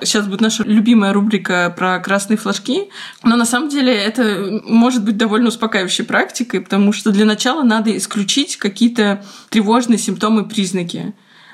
Сейчас 0.00 0.26
будет 0.26 0.40
наша 0.40 0.62
любимая 0.62 1.12
рубрика 1.12 1.74
про 1.76 1.98
красные 1.98 2.36
флажки. 2.36 2.90
Но 3.24 3.36
на 3.36 3.44
самом 3.44 3.68
деле 3.68 3.92
это 3.92 4.60
может 4.64 5.04
быть 5.04 5.16
довольно 5.16 5.48
успокаивающей 5.48 6.04
практикой, 6.04 6.60
потому 6.60 6.92
что 6.92 7.10
для 7.10 7.24
начала 7.24 7.64
надо 7.64 7.94
исключить 7.96 8.56
какие-то 8.56 9.24
тревожные 9.50 9.98
симптомы 9.98 10.42
и 10.42 10.48
признаки. 10.48 11.12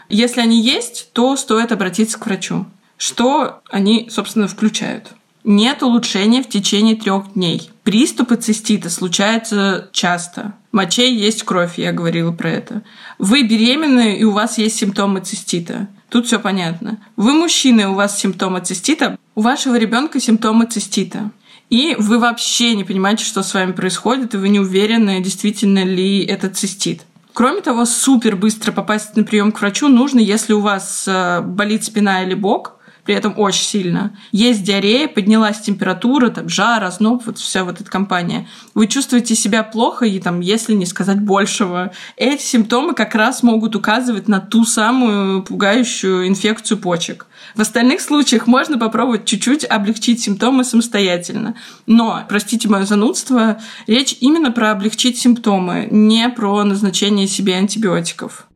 Если 0.09 0.41
они 0.41 0.61
есть, 0.61 1.13
то 1.13 1.37
стоит 1.37 1.73
обратиться 1.73 2.19
к 2.19 2.27
врачу. 2.27 2.67
Что 2.97 3.61
они, 3.71 4.09
собственно, 4.11 4.49
включают? 4.49 5.13
Нет 5.45 5.83
улучшения 5.83 6.43
в 6.43 6.49
течение 6.49 6.97
трех 6.97 7.35
дней. 7.35 7.71
Приступы 7.85 8.35
цистита 8.35 8.91
случаются 8.91 9.89
часто. 9.93 10.55
В 10.73 10.77
моче 10.77 11.15
есть 11.15 11.45
кровь, 11.45 11.79
я 11.79 11.93
говорила 11.93 12.33
про 12.33 12.51
это. 12.51 12.83
Вы 13.19 13.45
беременны, 13.45 14.17
и 14.19 14.25
у 14.25 14.33
вас 14.33 14.59
есть 14.59 14.77
симптомы 14.77 15.21
цистита. 15.21 15.87
Тут 16.09 16.27
все 16.27 16.41
понятно. 16.41 16.99
Вы 17.17 17.33
мужчина, 17.33 17.91
у 17.91 17.95
вас 17.95 18.19
симптомы 18.19 18.61
цистита, 18.61 19.17
у 19.37 19.41
вашего 19.41 19.77
ребенка 19.77 20.19
симптомы 20.19 20.67
цистита. 20.67 21.31
И 21.71 21.95
вы 21.99 22.19
вообще 22.19 22.75
не 22.75 22.85
понимаете, 22.85 23.25
что 23.25 23.43
с 23.43 23.55
вами 23.55 23.73
происходит, 23.73 24.35
и 24.35 24.39
вы 24.39 24.49
не 24.49 24.61
уверены, 24.61 25.21
действительно 25.21 25.85
ли 25.85 26.25
это 26.25 26.49
цистит. 26.49 27.03
Кроме 27.37 27.61
того, 27.61 27.85
супер 27.85 28.35
быстро 28.35 28.73
попасть 28.73 29.15
на 29.15 29.23
прием 29.23 29.53
к 29.53 29.61
врачу 29.61 29.89
нужно, 29.89 30.21
если 30.21 30.55
у 30.55 30.61
вас 30.61 31.05
э, 31.07 31.43
болит 31.43 31.85
спина 31.85 32.23
или 32.23 32.33
бок, 32.33 32.76
при 33.07 33.15
этом 33.15 33.35
очень 33.39 33.65
сильно. 33.65 34.13
Есть 34.33 34.65
диарея, 34.65 35.09
поднялась 35.09 35.61
температура, 35.61 36.29
там, 36.29 36.49
жар, 36.49 36.83
озноб, 36.83 37.23
вот 37.25 37.39
вся 37.39 37.65
вот 37.65 37.81
эта 37.81 37.89
компания. 37.89 38.49
Вы 38.75 38.89
чувствуете 38.89 39.37
себя 39.37 39.63
плохо, 39.63 40.05
и 40.05 40.19
там, 40.19 40.41
если 40.41 40.75
не 40.75 40.87
сказать 40.87 41.21
большего, 41.21 41.93
эти 42.17 42.43
симптомы 42.43 42.95
как 42.95 43.15
раз 43.15 43.43
могут 43.43 43.77
указывать 43.77 44.27
на 44.27 44.41
ту 44.41 44.65
самую 44.65 45.45
пугающую 45.45 46.27
инфекцию 46.27 46.79
почек. 46.79 47.27
В 47.55 47.61
остальных 47.61 48.01
случаях 48.01 48.47
можно 48.47 48.77
попробовать 48.77 49.25
чуть-чуть 49.25 49.65
облегчить 49.65 50.21
симптомы 50.21 50.65
самостоятельно. 50.65 51.55
Но, 51.87 52.25
простите 52.29 52.69
мое 52.69 52.85
занудство, 52.85 53.59
речь 53.87 54.17
именно 54.21 54.51
про 54.51 54.73
облегчить 54.73 55.19
симптомы, 55.19 55.87
не 55.91 56.29
про 56.29 56.65
назначение 56.65 57.29
себе 57.29 57.55
антибиотиков. 57.55 58.49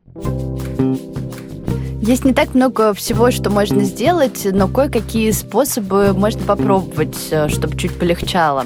Есть 2.01 2.25
не 2.25 2.33
так 2.33 2.55
много 2.55 2.95
всего, 2.95 3.29
что 3.29 3.51
можно 3.51 3.83
сделать, 3.83 4.47
но 4.51 4.67
кое-какие 4.67 5.29
способы 5.29 6.13
можно 6.13 6.41
попробовать, 6.41 7.27
э, 7.29 7.47
чтобы 7.47 7.77
чуть 7.77 7.97
полегчало. 7.97 8.65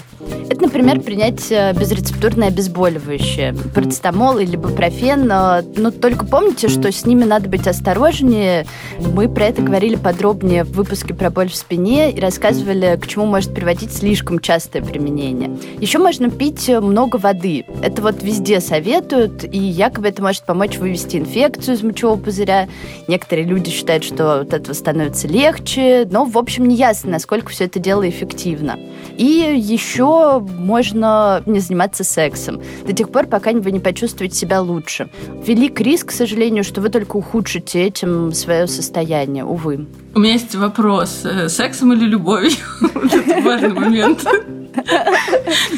Это, 0.49 0.63
например, 0.63 1.01
принять 1.01 1.51
э, 1.51 1.73
безрецептурное 1.73 2.49
обезболивающее, 2.49 3.53
парацетамол 3.73 4.37
или 4.37 4.55
бупрофен. 4.55 5.25
Но 5.27 5.91
только 5.91 6.25
помните, 6.25 6.69
что 6.69 6.91
с 6.91 7.05
ними 7.05 7.23
надо 7.23 7.49
быть 7.49 7.67
осторожнее. 7.67 8.65
Мы 8.99 9.27
про 9.27 9.45
это 9.45 9.61
говорили 9.61 9.95
подробнее 9.95 10.63
в 10.63 10.71
выпуске 10.71 11.13
про 11.13 11.29
боль 11.29 11.49
в 11.49 11.55
спине 11.55 12.11
и 12.11 12.19
рассказывали, 12.19 12.97
к 13.01 13.07
чему 13.07 13.25
может 13.25 13.53
приводить 13.53 13.93
слишком 13.93 14.39
частое 14.39 14.81
применение. 14.81 15.57
Еще 15.79 15.97
можно 15.97 16.29
пить 16.29 16.69
много 16.69 17.17
воды. 17.17 17.65
Это 17.81 18.01
вот 18.01 18.23
везде 18.23 18.59
советуют, 18.61 19.43
и 19.43 19.57
якобы 19.57 20.07
это 20.07 20.21
может 20.21 20.45
помочь 20.45 20.77
вывести 20.77 21.17
инфекцию 21.17 21.75
из 21.75 21.83
мочевого 21.83 22.17
пузыря. 22.17 22.67
Некоторые 23.07 23.47
люди 23.47 23.71
считают, 23.71 24.03
что 24.03 24.41
от 24.41 24.53
этого 24.53 24.73
становится 24.73 25.27
легче, 25.27 26.07
но, 26.09 26.25
в 26.25 26.37
общем, 26.37 26.65
не 26.65 26.75
ясно, 26.75 27.11
насколько 27.11 27.49
все 27.49 27.65
это 27.65 27.79
дело 27.79 28.07
эффективно. 28.07 28.79
И 29.17 29.25
еще 29.57 30.14
можно 30.39 31.43
не 31.45 31.59
заниматься 31.59 32.03
сексом 32.03 32.61
до 32.85 32.93
тех 32.93 33.09
пор, 33.09 33.27
пока 33.27 33.51
вы 33.51 33.71
не 33.71 33.79
почувствуете 33.79 34.35
себя 34.35 34.61
лучше. 34.61 35.09
Велик 35.45 35.79
риск, 35.81 36.09
к 36.09 36.11
сожалению, 36.11 36.63
что 36.63 36.81
вы 36.81 36.89
только 36.89 37.17
ухудшите 37.17 37.83
этим 37.83 38.33
свое 38.33 38.67
состояние, 38.67 39.45
увы. 39.45 39.87
У 40.13 40.19
меня 40.19 40.33
есть 40.33 40.55
вопрос. 40.55 41.21
Э, 41.25 41.49
сексом 41.49 41.93
или 41.93 42.05
любовью? 42.05 42.51
Это 42.81 43.41
важный 43.41 43.73
момент. 43.73 44.25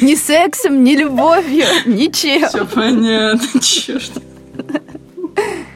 Ни 0.00 0.14
сексом, 0.14 0.84
ни 0.84 0.94
любовью, 0.94 1.66
ничем. 1.86 2.46
Все 2.48 2.64
понятно, 2.64 3.60
черт. 3.60 4.12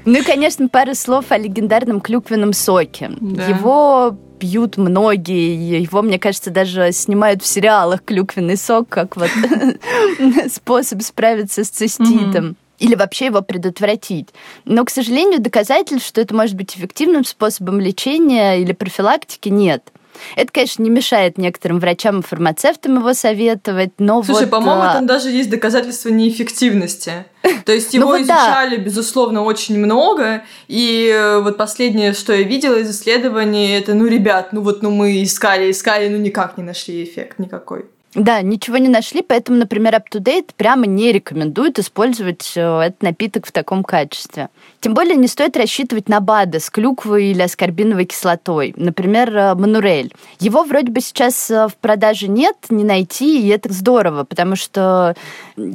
Ну 0.05 0.19
и, 0.19 0.23
конечно, 0.23 0.69
пара 0.69 0.95
слов 0.95 1.27
о 1.31 1.39
легендарном 1.39 2.01
клюквенном 2.01 2.53
соке. 2.53 3.11
Да. 3.21 3.47
Его 3.47 4.19
пьют 4.43 4.77
многие. 4.77 5.81
Его, 5.81 6.03
мне 6.03 6.19
кажется, 6.19 6.51
даже 6.51 6.91
снимают 6.91 7.45
в 7.45 7.47
сериалах 7.47 8.03
клюквенный 8.05 8.57
сок, 8.57 8.89
как 8.89 9.17
вот 9.17 9.31
способ 10.53 11.01
справиться 11.03 11.63
с 11.63 11.69
циститом 11.69 12.57
или 12.81 12.97
вообще 12.97 13.27
его 13.27 13.41
предотвратить. 13.43 14.31
Но, 14.65 14.85
к 14.85 14.91
сожалению, 14.91 15.41
доказательств, 15.41 16.09
что 16.09 16.21
это 16.21 16.35
может 16.35 16.57
быть 16.57 16.77
эффективным 16.77 17.25
способом 17.25 17.79
лечения 17.79 18.57
или 18.61 18.73
профилактики, 18.73 19.49
нет. 19.49 19.93
Это, 20.37 20.53
конечно, 20.53 20.83
не 20.83 20.91
мешает 20.91 21.39
некоторым 21.39 21.79
врачам 21.79 22.21
и 22.21 22.23
фармацевтам 22.23 22.99
его 22.99 23.15
советовать, 23.15 23.93
но 23.99 24.23
Слушай, 24.23 24.43
вот, 24.43 24.51
по-моему, 24.51 24.83
а... 24.83 24.93
там 24.95 25.07
даже 25.07 25.31
есть 25.31 25.51
доказательства 25.51 26.09
неэффективности. 26.11 27.27
То 27.65 27.73
есть 27.73 27.93
его 27.95 28.13
ну 28.13 28.23
изучали, 28.23 28.77
безусловно, 28.77 29.43
очень 29.43 29.79
много. 29.79 30.43
И 30.69 31.11
э, 31.13 31.41
вот 31.41 31.57
последнее, 31.57 32.13
что 32.13 32.33
я 32.33 32.43
видела 32.43 32.77
из 32.77 32.91
исследований, 32.91 33.73
это, 33.73 33.95
ну, 33.95 34.07
ребят, 34.07 34.53
ну 34.53 34.61
вот, 34.61 34.83
ну 34.83 34.91
мы 34.91 35.23
искали, 35.23 35.71
искали, 35.71 36.09
ну 36.09 36.19
никак 36.19 36.57
не 36.57 36.65
нашли 36.65 37.03
эффект 37.03 37.39
никакой. 37.39 37.87
Да, 38.15 38.43
ничего 38.43 38.77
не 38.77 38.91
нашли, 38.91 39.23
поэтому, 39.23 39.57
например, 39.59 39.95
UpToDate 39.95 40.51
прямо 40.55 40.87
не 40.87 41.13
рекомендует 41.13 41.79
использовать 41.79 42.53
э, 42.57 42.61
этот 42.61 43.03
напиток 43.03 43.47
в 43.47 43.53
таком 43.53 43.83
качестве. 43.83 44.51
Тем 44.81 44.93
более 44.93 45.17
не 45.17 45.29
стоит 45.29 45.57
рассчитывать 45.57 46.11
на 46.11 46.21
БАДы 46.21 46.61
с 46.61 46.69
клюквой 46.69 47.29
или 47.29 47.41
аскорбиновой 47.41 48.05
кислотой. 48.05 48.75
Например, 48.77 49.35
э, 49.35 49.55
Манурель. 49.55 50.13
Его 50.41 50.63
вроде 50.65 50.93
бы 50.93 51.01
сейчас 51.01 51.51
э, 51.51 51.69
в 51.69 51.77
продаже 51.77 52.29
нет, 52.29 52.57
не 52.69 52.85
найти, 52.85 53.41
и 53.41 53.49
это 53.49 53.73
здорово, 53.73 54.25
потому 54.25 54.57
что 54.57 55.17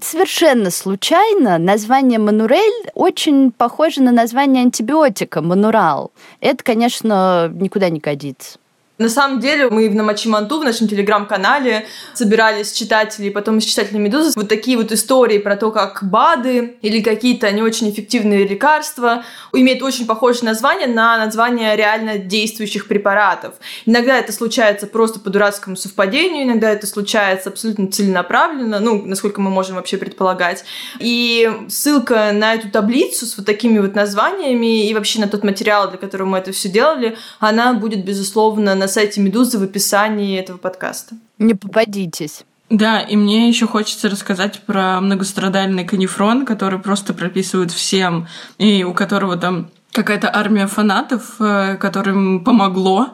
совершенно 0.03 0.69
случайно 0.69 1.57
название 1.57 2.19
Манурель 2.19 2.91
очень 2.93 3.51
похоже 3.51 4.03
на 4.03 4.11
название 4.11 4.61
антибиотика 4.61 5.41
Манурал. 5.41 6.11
Это, 6.39 6.63
конечно, 6.63 7.51
никуда 7.51 7.89
не 7.89 7.99
годится. 7.99 8.59
На 8.97 9.09
самом 9.09 9.39
деле 9.39 9.69
мы 9.69 9.89
в 9.89 9.95
Намачиманту, 9.95 10.59
в 10.59 10.63
нашем 10.63 10.87
телеграм-канале, 10.87 11.85
собирались 12.15 12.71
читатели, 12.71 13.29
потом 13.29 13.61
с 13.61 13.63
читателями 13.63 14.05
Медузы, 14.05 14.31
вот 14.35 14.49
такие 14.49 14.75
вот 14.75 14.91
истории 14.91 15.37
про 15.37 15.55
то, 15.55 15.69
как 15.69 16.03
БАДы 16.03 16.77
или 16.81 17.01
какие-то 17.01 17.51
не 17.51 17.61
очень 17.61 17.91
эффективные 17.91 18.47
лекарства 18.47 19.23
имеют 19.53 19.83
очень 19.83 20.07
похожее 20.07 20.45
название 20.45 20.87
на 20.87 21.17
название 21.17 21.75
реально 21.75 22.17
действующих 22.17 22.87
препаратов. 22.87 23.55
Иногда 23.85 24.17
это 24.17 24.31
случается 24.33 24.87
просто 24.87 25.19
по 25.19 25.29
дурацкому 25.29 25.75
совпадению, 25.75 26.45
иногда 26.45 26.71
это 26.71 26.87
случается 26.87 27.49
абсолютно 27.49 27.91
целенаправленно, 27.91 28.79
ну, 28.79 29.03
насколько 29.05 29.41
мы 29.41 29.51
можем 29.51 29.75
вообще 29.75 29.97
предполагать. 29.97 30.63
И 30.99 31.51
ссылка 31.69 32.31
на 32.33 32.55
эту 32.55 32.71
таблицу 32.71 33.27
с 33.27 33.37
вот 33.37 33.45
такими 33.45 33.77
вот 33.77 33.93
названиями 33.93 34.87
и 34.87 34.93
вообще 34.95 35.19
на 35.19 35.27
тот 35.27 35.43
материал, 35.43 35.87
для 35.87 35.99
которого 35.99 36.27
мы 36.27 36.39
это 36.39 36.51
все 36.51 36.67
делали, 36.67 37.15
она 37.39 37.73
будет, 37.73 38.03
безусловно, 38.03 38.73
на 38.73 38.86
сайте 38.87 39.21
Медузы 39.21 39.59
в 39.59 39.63
описании 39.63 40.39
этого 40.39 40.57
подкаста. 40.57 41.15
Не 41.37 41.53
попадитесь. 41.53 42.43
Да, 42.69 42.99
и 42.99 43.15
мне 43.15 43.47
еще 43.47 43.65
хочется 43.65 44.09
рассказать 44.09 44.61
про 44.65 44.99
многострадальный 44.99 45.85
канифрон, 45.85 46.45
который 46.45 46.79
просто 46.79 47.13
прописывают 47.13 47.71
всем, 47.71 48.27
и 48.57 48.83
у 48.83 48.93
которого 48.93 49.37
там 49.37 49.69
какая-то 49.93 50.29
армия 50.35 50.67
фанатов, 50.67 51.35
э, 51.39 51.77
которым 51.77 52.43
помогло, 52.43 53.13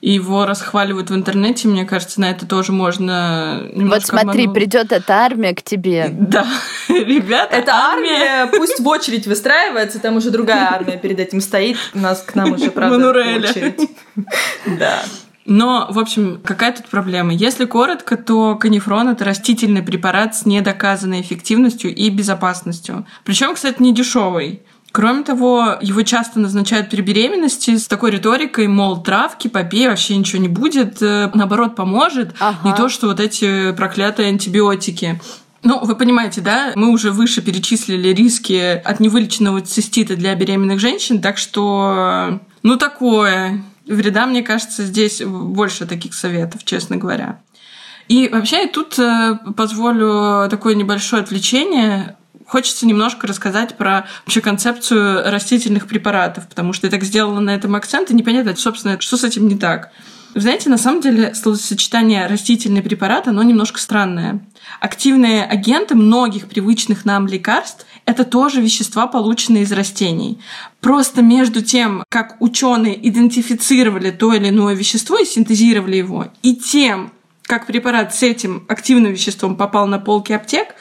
и 0.00 0.12
его 0.12 0.46
расхваливают 0.46 1.10
в 1.10 1.14
интернете, 1.14 1.68
мне 1.68 1.84
кажется, 1.84 2.20
на 2.20 2.30
это 2.30 2.46
тоже 2.46 2.72
можно 2.72 3.68
Вот 3.74 4.02
смотри, 4.02 4.44
обмануть. 4.44 4.54
придет 4.54 4.92
эта 4.92 5.14
армия 5.14 5.54
к 5.54 5.62
тебе. 5.62 6.08
Да, 6.10 6.46
ребята, 6.88 7.56
Эта 7.56 7.72
армия... 7.74 8.40
армия 8.40 8.58
пусть 8.58 8.80
в 8.80 8.88
очередь 8.88 9.26
выстраивается, 9.26 9.98
там 10.00 10.16
уже 10.16 10.30
другая 10.30 10.70
армия 10.72 10.96
перед 10.96 11.20
этим 11.20 11.40
стоит, 11.40 11.76
у 11.94 11.98
нас 11.98 12.22
к 12.22 12.34
нам 12.34 12.52
уже, 12.52 12.70
правда, 12.70 13.10
очередь. 13.10 13.90
Да. 14.78 15.02
Но, 15.46 15.88
в 15.90 15.98
общем, 15.98 16.40
какая 16.44 16.72
тут 16.72 16.86
проблема? 16.86 17.32
Если 17.32 17.64
коротко, 17.64 18.16
то 18.16 18.54
канифрон— 18.56 19.08
это 19.10 19.24
растительный 19.24 19.82
препарат 19.82 20.36
с 20.36 20.46
недоказанной 20.46 21.22
эффективностью 21.22 21.94
и 21.94 22.08
безопасностью. 22.10 23.06
Причем, 23.24 23.54
кстати, 23.54 23.82
не 23.82 23.92
дешевый. 23.92 24.62
Кроме 24.92 25.22
того, 25.22 25.76
его 25.80 26.02
часто 26.02 26.40
назначают 26.40 26.90
при 26.90 27.00
беременности 27.00 27.76
с 27.76 27.86
такой 27.86 28.10
риторикой, 28.10 28.66
мол, 28.66 29.02
травки, 29.02 29.46
попей, 29.46 29.88
вообще 29.88 30.16
ничего 30.16 30.42
не 30.42 30.48
будет, 30.48 31.00
э, 31.00 31.30
наоборот, 31.32 31.76
поможет. 31.76 32.34
Ага. 32.40 32.68
Не 32.68 32.74
то, 32.74 32.88
что 32.88 33.06
вот 33.06 33.20
эти 33.20 33.72
проклятые 33.72 34.28
антибиотики. 34.30 35.20
Ну, 35.62 35.84
вы 35.84 35.94
понимаете, 35.94 36.40
да, 36.40 36.72
мы 36.74 36.90
уже 36.90 37.12
выше 37.12 37.40
перечислили 37.42 38.08
риски 38.08 38.80
от 38.82 38.98
невылеченного 38.98 39.60
цистита 39.60 40.16
для 40.16 40.34
беременных 40.34 40.80
женщин, 40.80 41.20
так 41.20 41.38
что, 41.38 42.40
ну, 42.62 42.76
такое. 42.76 43.62
Вреда, 43.86 44.26
мне 44.26 44.42
кажется, 44.42 44.84
здесь 44.84 45.22
больше 45.22 45.86
таких 45.86 46.14
советов, 46.14 46.64
честно 46.64 46.96
говоря. 46.96 47.40
И 48.08 48.28
вообще 48.28 48.66
тут 48.66 48.98
э, 48.98 49.38
позволю 49.56 50.48
такое 50.48 50.74
небольшое 50.74 51.22
отвлечение 51.22 52.16
хочется 52.50 52.84
немножко 52.84 53.28
рассказать 53.28 53.76
про 53.76 54.06
вообще 54.26 54.40
концепцию 54.40 55.30
растительных 55.30 55.86
препаратов, 55.86 56.48
потому 56.48 56.72
что 56.72 56.88
я 56.88 56.90
так 56.90 57.04
сделала 57.04 57.38
на 57.38 57.50
этом 57.50 57.76
акцент, 57.76 58.10
и 58.10 58.14
непонятно, 58.14 58.56
собственно, 58.56 59.00
что 59.00 59.16
с 59.16 59.22
этим 59.22 59.46
не 59.46 59.56
так. 59.56 59.92
Вы 60.34 60.40
знаете, 60.40 60.68
на 60.68 60.76
самом 60.76 61.00
деле 61.00 61.32
словосочетание 61.34 62.26
растительный 62.26 62.82
препарат, 62.82 63.28
оно 63.28 63.44
немножко 63.44 63.78
странное. 63.78 64.40
Активные 64.80 65.44
агенты 65.44 65.94
многих 65.94 66.48
привычных 66.48 67.04
нам 67.04 67.28
лекарств– 67.28 67.86
это 68.04 68.24
тоже 68.24 68.60
вещества, 68.60 69.06
полученные 69.06 69.62
из 69.62 69.70
растений. 69.70 70.40
Просто 70.80 71.22
между 71.22 71.62
тем, 71.62 72.02
как 72.08 72.36
ученые 72.40 73.08
идентифицировали 73.08 74.10
то 74.10 74.32
или 74.34 74.48
иное 74.48 74.74
вещество 74.74 75.18
и 75.18 75.24
синтезировали 75.24 75.96
его, 75.96 76.26
и 76.42 76.56
тем, 76.56 77.12
как 77.42 77.66
препарат 77.66 78.12
с 78.12 78.24
этим 78.24 78.64
активным 78.68 79.12
веществом 79.12 79.56
попал 79.56 79.86
на 79.86 80.00
полки 80.00 80.32
аптек, 80.32 80.74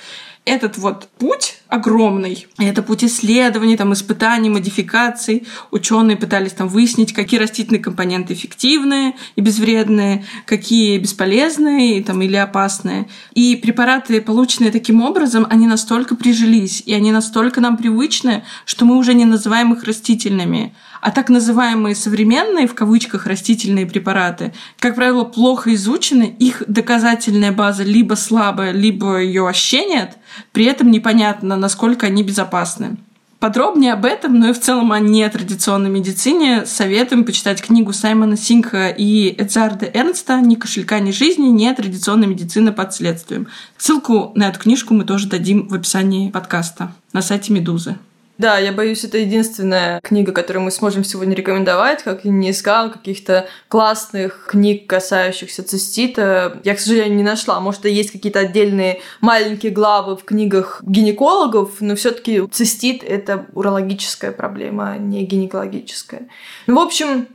этот 0.45 0.77
вот 0.77 1.09
путь 1.17 1.59
огромный. 1.67 2.47
Это 2.57 2.81
путь 2.81 3.03
исследований, 3.03 3.77
там, 3.77 3.93
испытаний, 3.93 4.49
модификаций. 4.49 5.45
Ученые 5.71 6.17
пытались 6.17 6.53
там 6.53 6.67
выяснить, 6.67 7.13
какие 7.13 7.39
растительные 7.39 7.81
компоненты 7.81 8.33
эффективные 8.33 9.13
и 9.35 9.41
безвредные, 9.41 10.25
какие 10.45 10.97
бесполезные 10.97 12.03
там, 12.03 12.21
или 12.21 12.35
опасные. 12.35 13.07
И 13.35 13.55
препараты, 13.55 14.19
полученные 14.21 14.71
таким 14.71 15.01
образом, 15.03 15.45
они 15.49 15.67
настолько 15.67 16.15
прижились, 16.15 16.81
и 16.85 16.93
они 16.93 17.11
настолько 17.11 17.61
нам 17.61 17.77
привычны, 17.77 18.43
что 18.65 18.85
мы 18.85 18.97
уже 18.97 19.13
не 19.13 19.25
называем 19.25 19.73
их 19.73 19.83
растительными. 19.83 20.73
А 21.01 21.11
так 21.11 21.29
называемые 21.29 21.95
современные, 21.95 22.67
в 22.67 22.75
кавычках, 22.75 23.25
растительные 23.25 23.85
препараты, 23.85 24.53
как 24.79 24.95
правило, 24.95 25.23
плохо 25.23 25.73
изучены, 25.73 26.35
их 26.39 26.63
доказательная 26.67 27.51
база 27.51 27.83
либо 27.83 28.15
слабая, 28.15 28.71
либо 28.71 29.19
ее 29.19 29.43
вообще 29.43 29.85
нет, 29.85 30.17
при 30.51 30.65
этом 30.65 30.91
непонятно, 30.91 31.55
насколько 31.55 32.07
они 32.07 32.23
безопасны. 32.23 32.97
Подробнее 33.39 33.93
об 33.93 34.03
этом, 34.03 34.37
но 34.37 34.49
и 34.49 34.53
в 34.53 34.59
целом 34.59 34.91
о 34.91 34.99
нетрадиционной 34.99 35.89
медицине 35.89 36.65
советуем 36.65 37.23
почитать 37.23 37.61
книгу 37.61 37.93
Саймона 37.93 38.35
Синка 38.35 38.89
и 38.89 39.29
Эдзарда 39.29 39.89
Эрнста 39.93 40.41
«Ни 40.41 40.55
кошелька, 40.55 40.99
ни 40.99 41.11
жизни. 41.11 41.47
Нетрадиционная 41.47 42.27
медицина 42.27 42.73
под 42.73 42.93
следствием». 42.93 43.47
Ссылку 43.77 44.33
на 44.35 44.49
эту 44.49 44.59
книжку 44.59 44.93
мы 44.93 45.05
тоже 45.05 45.29
дадим 45.29 45.69
в 45.69 45.73
описании 45.73 46.29
подкаста 46.29 46.91
на 47.13 47.21
сайте 47.21 47.53
Медузы. 47.53 47.95
Да, 48.39 48.57
я 48.57 48.71
боюсь, 48.71 49.03
это 49.03 49.17
единственная 49.17 49.99
книга, 49.99 50.31
которую 50.31 50.63
мы 50.63 50.71
сможем 50.71 51.03
сегодня 51.03 51.35
рекомендовать, 51.35 52.03
как 52.03 52.23
я 52.23 52.31
не 52.31 52.51
искала 52.51 52.87
каких-то 52.87 53.49
классных 53.67 54.47
книг, 54.47 54.87
касающихся 54.87 55.61
цистита. 55.61 56.57
Я, 56.63 56.75
к 56.75 56.79
сожалению, 56.79 57.17
не 57.17 57.23
нашла. 57.23 57.59
Может, 57.59 57.85
и 57.85 57.91
есть 57.91 58.11
какие-то 58.11 58.39
отдельные 58.39 59.01
маленькие 59.19 59.73
главы 59.73 60.15
в 60.15 60.23
книгах 60.23 60.81
гинекологов, 60.85 61.81
но 61.81 61.97
все 61.97 62.11
таки 62.11 62.47
цистит— 62.47 63.03
это 63.07 63.45
урологическая 63.53 64.31
проблема, 64.31 64.91
а 64.91 64.97
не 64.97 65.25
гинекологическая. 65.25 66.29
Ну, 66.65 66.75
в 66.75 66.79
общем, 66.79 67.27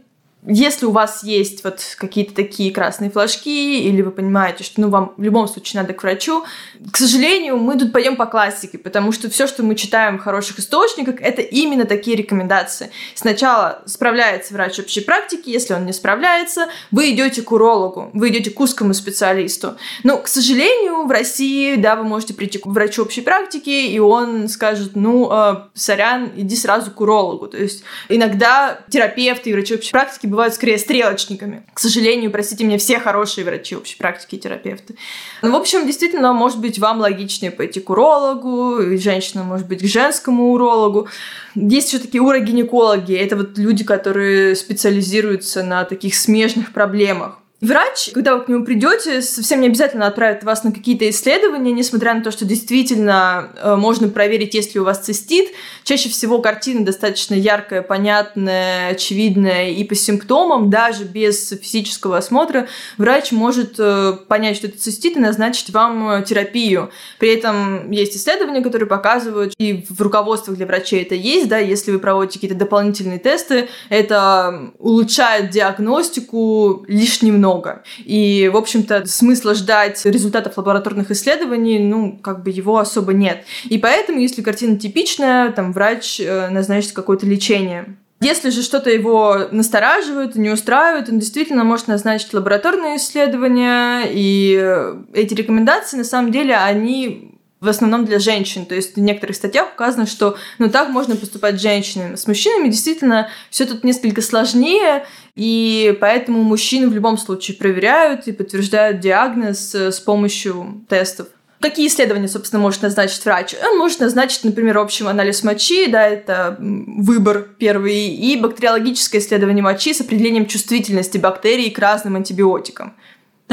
если 0.46 0.84
у 0.84 0.90
вас 0.90 1.24
есть 1.24 1.64
вот 1.64 1.80
какие-то 1.96 2.34
такие 2.34 2.70
красные 2.70 3.10
флажки, 3.10 3.80
или 3.80 4.02
вы 4.02 4.10
понимаете, 4.10 4.62
что 4.62 4.80
ну, 4.80 4.90
вам 4.90 5.14
в 5.16 5.22
любом 5.22 5.48
случае 5.48 5.80
надо 5.80 5.94
к 5.94 6.02
врачу, 6.02 6.44
к 6.92 6.96
сожалению, 6.96 7.56
мы 7.56 7.78
тут 7.78 7.92
пойдем 7.92 8.16
по 8.16 8.26
классике, 8.26 8.76
потому 8.76 9.12
что 9.12 9.30
все, 9.30 9.46
что 9.46 9.62
мы 9.62 9.74
читаем 9.74 10.18
в 10.18 10.22
хороших 10.22 10.58
источниках, 10.58 11.16
это 11.20 11.40
именно 11.40 11.86
такие 11.86 12.16
рекомендации. 12.16 12.90
Сначала 13.14 13.82
справляется 13.86 14.52
врач 14.52 14.78
общей 14.78 15.00
практики, 15.00 15.48
если 15.48 15.72
он 15.72 15.86
не 15.86 15.94
справляется, 15.94 16.68
вы 16.90 17.10
идете 17.10 17.40
к 17.40 17.50
урологу, 17.50 18.10
вы 18.12 18.28
идете 18.28 18.50
к 18.50 18.60
узкому 18.60 18.92
специалисту. 18.92 19.76
Но, 20.02 20.18
к 20.18 20.28
сожалению, 20.28 21.06
в 21.06 21.10
России, 21.10 21.76
да, 21.76 21.96
вы 21.96 22.04
можете 22.04 22.34
прийти 22.34 22.58
к 22.58 22.66
врачу 22.66 23.02
общей 23.02 23.22
практики, 23.22 23.70
и 23.70 23.98
он 23.98 24.48
скажет, 24.48 24.92
ну, 24.94 25.30
э, 25.32 25.54
сорян, 25.72 26.32
иди 26.36 26.54
сразу 26.54 26.90
к 26.90 27.00
урологу. 27.00 27.46
То 27.46 27.56
есть 27.56 27.82
иногда 28.10 28.80
терапевты 28.90 29.50
и 29.50 29.52
врачи 29.54 29.74
общей 29.74 29.92
практики 29.92 30.33
бывают 30.34 30.54
скорее 30.54 30.78
стрелочниками. 30.78 31.62
К 31.72 31.78
сожалению, 31.78 32.30
простите 32.30 32.64
меня, 32.64 32.78
все 32.78 32.98
хорошие 32.98 33.44
врачи 33.44 33.76
общей 33.76 33.96
практики 33.96 34.34
и 34.34 34.38
терапевты. 34.38 34.96
Ну, 35.42 35.52
в 35.52 35.56
общем, 35.56 35.86
действительно, 35.86 36.32
может 36.32 36.60
быть, 36.60 36.78
вам 36.78 37.00
логичнее 37.00 37.50
пойти 37.50 37.80
к 37.80 37.88
урологу, 37.90 38.80
и 38.80 38.96
женщина, 38.98 39.44
может 39.44 39.66
быть, 39.66 39.82
к 39.82 39.86
женскому 39.86 40.52
урологу. 40.52 41.08
Есть 41.54 41.92
еще 41.92 42.02
такие 42.02 42.22
урогинекологи. 42.22 43.14
Это 43.14 43.36
вот 43.36 43.56
люди, 43.58 43.84
которые 43.84 44.56
специализируются 44.56 45.62
на 45.62 45.84
таких 45.84 46.14
смежных 46.14 46.72
проблемах. 46.72 47.38
Врач, 47.60 48.10
когда 48.12 48.36
вы 48.36 48.44
к 48.44 48.48
нему 48.48 48.64
придете, 48.64 49.22
совсем 49.22 49.60
не 49.60 49.68
обязательно 49.68 50.06
отправит 50.06 50.42
вас 50.42 50.64
на 50.64 50.72
какие-то 50.72 51.08
исследования, 51.08 51.72
несмотря 51.72 52.12
на 52.12 52.20
то, 52.20 52.30
что 52.30 52.44
действительно 52.44 53.52
э, 53.56 53.76
можно 53.76 54.08
проверить, 54.08 54.54
есть 54.54 54.74
ли 54.74 54.80
у 54.80 54.84
вас 54.84 54.98
цистит. 54.98 55.48
Чаще 55.84 56.08
всего 56.08 56.40
картина 56.40 56.84
достаточно 56.84 57.34
яркая, 57.34 57.80
понятная, 57.82 58.90
очевидная 58.90 59.70
и 59.70 59.84
по 59.84 59.94
симптомам, 59.94 60.68
даже 60.68 61.04
без 61.04 61.50
физического 61.50 62.18
осмотра, 62.18 62.66
врач 62.98 63.30
может 63.30 63.76
э, 63.78 64.18
понять, 64.28 64.56
что 64.56 64.66
это 64.66 64.78
цистит 64.78 65.16
и 65.16 65.20
назначить 65.20 65.70
вам 65.70 66.10
э, 66.10 66.22
терапию. 66.24 66.90
При 67.18 67.32
этом 67.32 67.90
есть 67.92 68.16
исследования, 68.16 68.62
которые 68.62 68.88
показывают, 68.88 69.54
и 69.58 69.86
в 69.88 70.02
руководствах 70.02 70.56
для 70.56 70.66
врачей 70.66 71.02
это 71.02 71.14
есть, 71.14 71.48
да, 71.48 71.58
если 71.58 71.92
вы 71.92 72.00
проводите 72.00 72.40
какие-то 72.40 72.56
дополнительные 72.56 73.20
тесты, 73.20 73.68
это 73.88 74.72
улучшает 74.78 75.50
диагностику 75.50 76.84
немного 77.22 77.43
много. 77.44 77.82
И, 77.98 78.50
в 78.52 78.56
общем-то, 78.56 79.04
смысла 79.06 79.54
ждать 79.54 80.04
результатов 80.06 80.56
лабораторных 80.56 81.10
исследований, 81.10 81.78
ну, 81.78 82.18
как 82.22 82.42
бы 82.42 82.50
его 82.50 82.78
особо 82.78 83.12
нет. 83.12 83.44
И 83.64 83.76
поэтому, 83.76 84.18
если 84.18 84.40
картина 84.40 84.78
типичная, 84.78 85.52
там 85.52 85.72
врач 85.72 86.20
э, 86.20 86.48
назначит 86.48 86.92
какое-то 86.92 87.26
лечение. 87.26 87.96
Если 88.20 88.48
же 88.48 88.62
что-то 88.62 88.88
его 88.88 89.48
настораживает, 89.50 90.36
не 90.36 90.48
устраивает, 90.48 91.10
он 91.10 91.18
действительно 91.18 91.64
может 91.64 91.88
назначить 91.88 92.32
лабораторные 92.32 92.96
исследования, 92.96 94.04
и 94.10 94.58
э, 94.58 94.96
эти 95.12 95.34
рекомендации, 95.34 95.98
на 95.98 96.04
самом 96.04 96.32
деле, 96.32 96.56
они 96.56 97.33
в 97.64 97.68
основном 97.68 98.04
для 98.04 98.18
женщин. 98.18 98.66
То 98.66 98.74
есть 98.74 98.96
в 98.96 99.00
некоторых 99.00 99.36
статьях 99.36 99.68
указано, 99.74 100.06
что 100.06 100.36
ну 100.58 100.68
так 100.70 100.90
можно 100.90 101.16
поступать 101.16 101.58
с 101.58 101.62
женщинами. 101.62 102.16
С 102.16 102.26
мужчинами 102.26 102.68
действительно 102.68 103.28
все 103.50 103.64
тут 103.64 103.84
несколько 103.84 104.22
сложнее, 104.22 105.04
и 105.34 105.96
поэтому 106.00 106.42
мужчин 106.42 106.90
в 106.90 106.94
любом 106.94 107.18
случае 107.18 107.56
проверяют 107.56 108.28
и 108.28 108.32
подтверждают 108.32 109.00
диагноз 109.00 109.74
э, 109.74 109.90
с 109.90 110.00
помощью 110.00 110.84
тестов. 110.88 111.28
Какие 111.64 111.86
исследования, 111.86 112.28
собственно, 112.28 112.60
может 112.60 112.82
назначить 112.82 113.24
врач? 113.24 113.54
Он 113.54 113.78
может 113.78 114.00
назначить, 114.00 114.44
например, 114.44 114.76
общий 114.76 115.02
анализ 115.06 115.42
мочи, 115.42 115.86
да, 115.86 116.06
это 116.06 116.58
выбор 116.58 117.48
первый, 117.58 118.08
и 118.08 118.36
бактериологическое 118.38 119.18
исследование 119.18 119.62
мочи 119.62 119.94
с 119.94 120.02
определением 120.02 120.44
чувствительности 120.44 121.16
бактерий 121.16 121.70
к 121.70 121.78
разным 121.78 122.16
антибиотикам. 122.16 122.94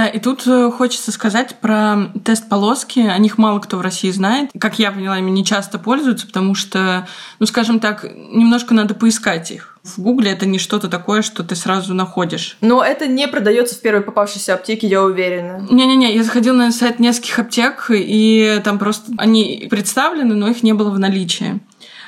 Да, 0.02 0.08
и 0.08 0.20
тут 0.20 0.48
э, 0.48 0.72
хочется 0.72 1.12
сказать 1.12 1.58
про 1.62 2.10
тест 2.26 2.50
полоски. 2.50 3.02
О 3.02 3.18
них 3.20 3.38
мало 3.38 3.60
кто 3.60 3.78
в 3.78 3.82
России 3.82 4.10
знает. 4.10 4.50
Как 4.60 4.80
я 4.80 4.92
поняла, 4.92 5.20
ими 5.20 5.30
не 5.30 5.46
часто 5.46 5.78
пользуются, 5.78 6.26
потому 6.26 6.56
что, 6.56 7.08
ну, 7.38 7.46
скажем 7.46 7.80
так, 7.80 8.04
немножко 8.04 8.74
надо 8.74 8.96
поискать 8.96 9.52
их. 9.52 9.78
В 9.84 10.02
Гугле 10.02 10.32
это 10.32 10.48
не 10.48 10.58
что-то 10.58 10.88
такое, 10.88 11.22
что 11.22 11.44
ты 11.44 11.56
сразу 11.56 11.94
находишь. 11.94 12.58
Но 12.62 12.84
это 12.84 13.06
не 13.06 13.28
продается 13.28 13.76
в 13.76 13.82
первой 13.82 14.02
попавшейся 14.02 14.56
аптеке, 14.56 14.88
я 14.88 15.04
уверена. 15.04 15.68
Не-не-не, 15.70 16.16
я 16.16 16.24
заходила 16.24 16.56
на 16.56 16.72
сайт 16.72 17.00
нескольких 17.00 17.38
аптек, 17.38 17.92
и 17.92 18.60
там 18.64 18.80
просто 18.80 19.12
они 19.20 19.68
представлены, 19.70 20.34
но 20.34 20.50
их 20.50 20.64
не 20.64 20.74
было 20.74 20.90
в 20.90 20.98
наличии. 20.98 21.60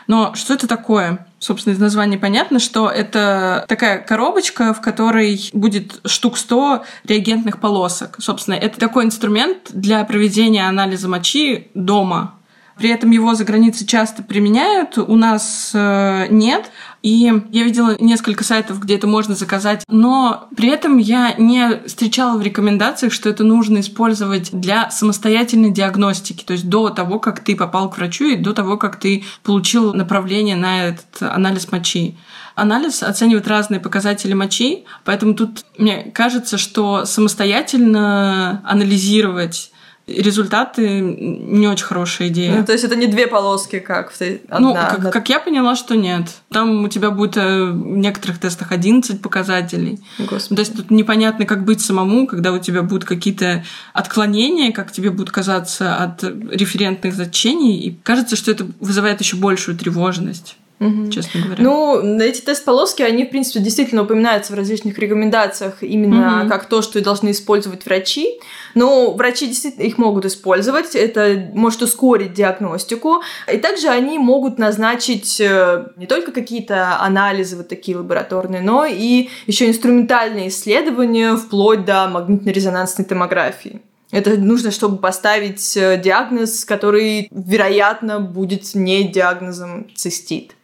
Но 0.07 0.33
что 0.33 0.55
это 0.55 0.67
такое? 0.67 1.27
Собственно, 1.43 1.73
из 1.73 1.79
названия 1.79 2.17
понятно, 2.17 2.57
что 2.57 2.89
это 2.89 3.65
такая 3.67 3.99
коробочка, 3.99 4.73
в 4.73 4.79
которой 4.79 5.49
будет 5.51 5.99
штук 6.05 6.37
100 6.37 6.85
реагентных 7.03 7.59
полосок. 7.59 8.15
Собственно, 8.19 8.55
это 8.55 8.79
такой 8.79 9.03
инструмент 9.03 9.69
для 9.73 10.05
проведения 10.05 10.65
анализа 10.65 11.09
мочи 11.09 11.67
дома. 11.73 12.35
При 12.77 12.89
этом 12.89 13.11
его 13.11 13.35
за 13.35 13.43
границей 13.43 13.85
часто 13.85 14.23
применяют, 14.23 14.97
у 14.97 15.17
нас 15.17 15.71
э, 15.73 16.27
нет. 16.29 16.71
И 17.03 17.29
я 17.51 17.63
видела 17.63 17.97
несколько 17.99 18.45
сайтов, 18.45 18.79
где 18.79 18.95
это 18.95 19.07
можно 19.07 19.35
заказать, 19.35 19.83
но 19.89 20.47
при 20.55 20.69
этом 20.69 20.97
я 20.97 21.33
не 21.37 21.85
встречала 21.85 22.37
в 22.37 22.41
рекомендациях, 22.41 23.11
что 23.11 23.29
это 23.29 23.43
нужно 23.43 23.81
использовать 23.81 24.51
для 24.53 24.89
самостоятельной 24.89 25.71
диагностики, 25.71 26.45
то 26.45 26.53
есть 26.53 26.69
до 26.69 26.89
того, 26.89 27.19
как 27.19 27.41
ты 27.41 27.57
попал 27.57 27.89
к 27.89 27.97
врачу 27.97 28.27
и 28.29 28.37
до 28.37 28.53
того, 28.53 28.77
как 28.77 29.01
ты 29.01 29.25
получил 29.43 29.93
направление 29.93 30.55
на 30.55 30.85
этот 30.85 31.21
анализ 31.21 31.69
мочи. 31.73 32.15
Анализ 32.55 33.03
оценивает 33.03 33.49
разные 33.49 33.81
показатели 33.81 34.31
мочи, 34.31 34.85
поэтому 35.03 35.33
тут 35.33 35.65
мне 35.77 36.09
кажется, 36.13 36.57
что 36.57 37.03
самостоятельно 37.03 38.61
анализировать 38.63 39.72
результаты 40.07 40.99
не 40.99 41.67
очень 41.67 41.85
хорошая 41.85 42.27
идея. 42.27 42.57
Ну, 42.57 42.65
то 42.65 42.73
есть 42.73 42.83
это 42.83 42.95
не 42.95 43.07
две 43.07 43.27
полоски, 43.27 43.79
как 43.79 44.11
в 44.11 44.21
одна, 44.21 44.59
Ну, 44.59 44.73
как, 44.73 44.93
одна... 44.95 45.11
как 45.11 45.29
я 45.29 45.39
поняла, 45.39 45.75
что 45.75 45.95
нет. 45.95 46.27
Там 46.49 46.83
у 46.83 46.87
тебя 46.89 47.09
будет 47.09 47.37
э, 47.37 47.65
в 47.71 47.97
некоторых 47.97 48.39
тестах 48.39 48.71
11 48.71 49.21
показателей. 49.21 49.99
Господи. 50.19 50.55
То 50.55 50.59
есть 50.59 50.75
тут 50.75 50.91
непонятно, 50.91 51.45
как 51.45 51.63
быть 51.63 51.79
самому, 51.79 52.27
когда 52.27 52.51
у 52.51 52.59
тебя 52.59 52.81
будут 52.81 53.05
какие-то 53.05 53.63
отклонения, 53.93 54.73
как 54.73 54.91
тебе 54.91 55.09
будет 55.09 55.31
казаться 55.31 55.95
от 55.95 56.23
референтных 56.23 57.13
значений. 57.13 57.79
И 57.79 57.97
кажется, 58.03 58.35
что 58.35 58.51
это 58.51 58.67
вызывает 58.79 59.21
еще 59.21 59.37
большую 59.37 59.77
тревожность 59.77 60.57
угу. 60.87 61.09
честно 61.09 61.41
говоря. 61.41 61.63
Ну, 61.63 62.19
эти 62.19 62.41
тест-полоски, 62.41 63.01
они, 63.01 63.25
в 63.25 63.29
принципе, 63.29 63.59
действительно 63.59 64.03
упоминаются 64.03 64.53
в 64.53 64.55
различных 64.55 64.97
рекомендациях 64.99 65.81
именно 65.81 66.41
угу. 66.41 66.49
как 66.49 66.65
то, 66.65 66.81
что 66.81 67.01
должны 67.01 67.31
использовать 67.31 67.85
врачи. 67.85 68.39
Но 68.75 69.11
врачи 69.13 69.47
действительно 69.47 69.83
их 69.83 69.97
могут 69.97 70.25
использовать, 70.25 70.95
это 70.95 71.49
может 71.53 71.81
ускорить 71.81 72.33
диагностику. 72.33 73.21
И 73.51 73.57
также 73.57 73.87
они 73.87 74.17
могут 74.17 74.57
назначить 74.57 75.39
э, 75.39 75.87
не 75.95 76.07
только 76.07 76.31
какие-то 76.31 76.99
анализы 76.99 77.57
вот 77.57 77.67
такие 77.67 77.97
лабораторные, 77.97 78.61
но 78.61 78.85
и 78.85 79.29
еще 79.47 79.67
инструментальные 79.67 80.49
исследования 80.49 81.35
вплоть 81.35 81.85
до 81.85 82.07
магнитно-резонансной 82.07 83.05
томографии. 83.05 83.81
Это 84.13 84.37
нужно, 84.37 84.69
чтобы 84.69 84.97
поставить 84.97 85.75
э, 85.75 85.99
диагноз, 85.99 86.65
который, 86.65 87.27
вероятно, 87.31 88.19
будет 88.19 88.75
не 88.75 89.07
диагнозом 89.07 89.87
цистит. 89.95 90.55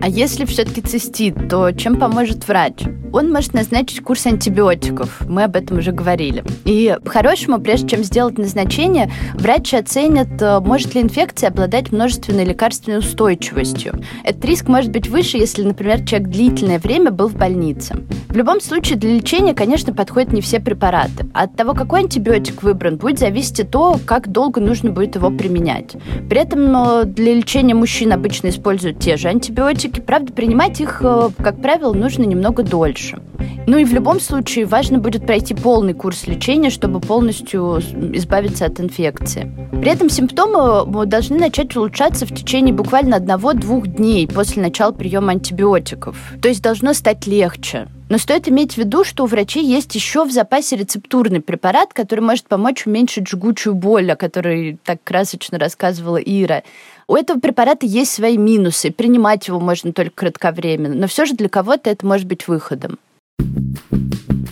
А 0.00 0.08
если 0.08 0.44
все-таки 0.44 0.80
цистит, 0.80 1.48
то 1.48 1.72
чем 1.72 1.96
поможет 1.96 2.46
врач? 2.46 2.84
Он 3.12 3.32
может 3.32 3.54
назначить 3.54 4.00
курс 4.02 4.26
антибиотиков. 4.26 5.22
Мы 5.26 5.44
об 5.44 5.56
этом 5.56 5.78
уже 5.78 5.92
говорили. 5.92 6.44
И 6.64 6.96
по-хорошему, 7.04 7.58
прежде 7.58 7.88
чем 7.88 8.04
сделать 8.04 8.38
назначение, 8.38 9.10
врач 9.34 9.72
оценит, 9.74 10.40
э, 10.40 10.60
может 10.60 10.94
ли 10.94 11.00
инфекция 11.00 11.48
обладать 11.48 11.90
множественной 11.90 12.44
лекарственной 12.44 12.98
устойчивостью. 12.98 13.94
Этот 14.24 14.44
риск 14.44 14.68
может 14.68 14.92
быть 14.92 15.08
выше, 15.08 15.38
если, 15.38 15.62
например, 15.62 16.04
человек 16.04 16.28
длительное 16.28 16.78
время 16.78 17.10
был 17.10 17.28
в 17.28 17.36
больнице. 17.36 17.96
В 18.28 18.36
любом 18.36 18.60
случае, 18.60 18.98
для 18.98 19.14
лечения, 19.14 19.54
конечно, 19.54 19.94
подходят 19.94 20.32
не 20.32 20.42
все 20.42 20.60
препараты. 20.60 21.26
От 21.32 21.56
того, 21.56 21.72
какой 21.72 22.00
антибиотик 22.00 22.62
выбран, 22.62 22.98
будет 22.98 23.18
зависеть 23.18 23.60
и 23.60 23.64
то, 23.64 23.98
как 24.04 24.30
долго 24.30 24.60
нужно 24.60 24.90
будет 24.90 25.16
его 25.16 25.30
применять. 25.30 25.96
При 26.28 26.38
этом 26.40 27.12
для 27.12 27.34
лечения 27.34 27.74
мужчин 27.74 28.12
обычно 28.12 28.48
используют 28.48 28.98
те 28.98 29.16
же 29.16 29.28
антибиотики. 29.28 29.87
Правда, 29.88 30.32
принимать 30.32 30.80
их, 30.80 31.00
э, 31.02 31.30
как 31.38 31.60
правило, 31.60 31.92
нужно 31.92 32.24
немного 32.24 32.62
дольше. 32.62 33.20
Ну 33.66 33.76
и 33.76 33.84
в 33.84 33.92
любом 33.92 34.20
случае 34.20 34.64
важно 34.64 34.98
будет 34.98 35.26
пройти 35.26 35.54
полный 35.54 35.94
курс 35.94 36.26
лечения, 36.26 36.70
чтобы 36.70 37.00
полностью 37.00 37.80
избавиться 38.14 38.64
от 38.64 38.80
инфекции. 38.80 39.52
При 39.72 39.90
этом 39.90 40.08
симптомы 40.08 41.06
должны 41.06 41.38
начать 41.38 41.76
улучшаться 41.76 42.26
в 42.26 42.34
течение 42.34 42.74
буквально 42.74 43.16
одного-двух 43.16 43.86
дней 43.86 44.26
после 44.26 44.62
начала 44.62 44.92
приема 44.92 45.32
антибиотиков. 45.32 46.16
То 46.40 46.48
есть 46.48 46.62
должно 46.62 46.94
стать 46.94 47.26
легче. 47.26 47.88
Но 48.08 48.16
стоит 48.16 48.48
иметь 48.48 48.74
в 48.74 48.78
виду, 48.78 49.04
что 49.04 49.24
у 49.24 49.26
врачей 49.26 49.64
есть 49.64 49.94
еще 49.94 50.24
в 50.24 50.32
запасе 50.32 50.76
рецептурный 50.76 51.40
препарат, 51.40 51.92
который 51.92 52.20
может 52.20 52.46
помочь 52.48 52.86
уменьшить 52.86 53.28
жгучую 53.28 53.74
боль, 53.74 54.10
о 54.10 54.16
которой 54.16 54.78
так 54.82 55.04
красочно 55.04 55.58
рассказывала 55.58 56.16
Ира. 56.16 56.62
У 57.10 57.16
этого 57.16 57.40
препарата 57.40 57.86
есть 57.86 58.12
свои 58.12 58.36
минусы. 58.36 58.90
Принимать 58.90 59.48
его 59.48 59.58
можно 59.58 59.94
только 59.94 60.14
кратковременно, 60.14 60.94
но 60.94 61.06
все 61.06 61.24
же 61.24 61.34
для 61.34 61.48
кого-то 61.48 61.88
это 61.88 62.06
может 62.06 62.26
быть 62.26 62.46
выходом. 62.46 62.98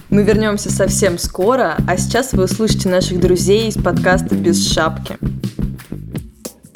Мы 0.09 0.23
вернемся 0.23 0.73
совсем 0.73 1.19
скоро, 1.19 1.77
а 1.87 1.99
сейчас 1.99 2.33
вы 2.33 2.45
услышите 2.45 2.88
наших 2.88 3.21
друзей 3.21 3.69
из 3.69 3.75
подкаста 3.75 4.35
«Без 4.35 4.73
шапки». 4.73 5.19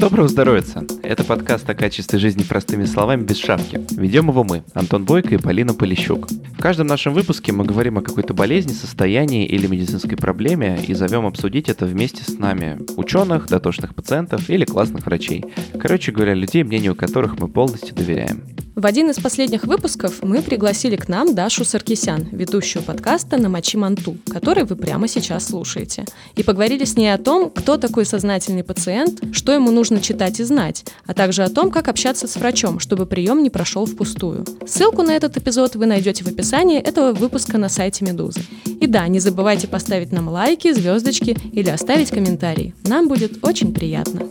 Доброго 0.00 0.28
здоровья! 0.28 0.64
Это 1.02 1.24
подкаст 1.24 1.68
о 1.68 1.74
качестве 1.74 2.18
жизни 2.18 2.42
простыми 2.42 2.86
словами 2.86 3.22
без 3.22 3.36
шапки. 3.36 3.82
Ведем 3.90 4.28
его 4.28 4.44
мы, 4.44 4.64
Антон 4.72 5.04
Бойко 5.04 5.34
и 5.34 5.36
Полина 5.36 5.74
Полищук. 5.74 6.26
В 6.30 6.58
каждом 6.58 6.86
нашем 6.86 7.12
выпуске 7.12 7.52
мы 7.52 7.66
говорим 7.66 7.98
о 7.98 8.00
какой-то 8.00 8.32
болезни, 8.32 8.72
состоянии 8.72 9.44
или 9.44 9.66
медицинской 9.66 10.16
проблеме 10.16 10.82
и 10.88 10.94
зовем 10.94 11.26
обсудить 11.26 11.68
это 11.68 11.84
вместе 11.84 12.24
с 12.24 12.38
нами 12.38 12.78
ученых, 12.96 13.48
дотошных 13.48 13.94
пациентов 13.94 14.48
или 14.48 14.64
классных 14.64 15.04
врачей. 15.04 15.44
Короче 15.78 16.12
говоря, 16.12 16.32
людей, 16.32 16.64
мнению 16.64 16.94
которых 16.94 17.38
мы 17.38 17.48
полностью 17.48 17.94
доверяем. 17.94 18.42
В 18.80 18.86
один 18.86 19.10
из 19.10 19.16
последних 19.16 19.64
выпусков 19.64 20.22
мы 20.22 20.40
пригласили 20.40 20.96
к 20.96 21.06
нам 21.06 21.34
Дашу 21.34 21.66
Саркисян, 21.66 22.26
ведущую 22.32 22.82
подкаста 22.82 23.36
«На 23.36 23.50
мочи 23.50 23.76
манту», 23.76 24.16
который 24.30 24.64
вы 24.64 24.74
прямо 24.74 25.06
сейчас 25.06 25.48
слушаете. 25.48 26.06
И 26.34 26.42
поговорили 26.42 26.86
с 26.86 26.96
ней 26.96 27.12
о 27.12 27.18
том, 27.18 27.50
кто 27.50 27.76
такой 27.76 28.06
сознательный 28.06 28.64
пациент, 28.64 29.22
что 29.32 29.52
ему 29.52 29.70
нужно 29.70 30.00
читать 30.00 30.40
и 30.40 30.44
знать, 30.44 30.86
а 31.04 31.12
также 31.12 31.42
о 31.42 31.50
том, 31.50 31.70
как 31.70 31.88
общаться 31.88 32.26
с 32.26 32.36
врачом, 32.36 32.80
чтобы 32.80 33.04
прием 33.04 33.42
не 33.42 33.50
прошел 33.50 33.84
впустую. 33.84 34.46
Ссылку 34.66 35.02
на 35.02 35.10
этот 35.10 35.36
эпизод 35.36 35.76
вы 35.76 35.84
найдете 35.84 36.24
в 36.24 36.28
описании 36.28 36.80
этого 36.80 37.12
выпуска 37.12 37.58
на 37.58 37.68
сайте 37.68 38.06
Медузы. 38.06 38.40
И 38.64 38.86
да, 38.86 39.06
не 39.08 39.20
забывайте 39.20 39.68
поставить 39.68 40.10
нам 40.10 40.30
лайки, 40.30 40.72
звездочки 40.72 41.36
или 41.52 41.68
оставить 41.68 42.08
комментарий. 42.08 42.72
Нам 42.84 43.08
будет 43.08 43.44
очень 43.44 43.74
приятно. 43.74 44.22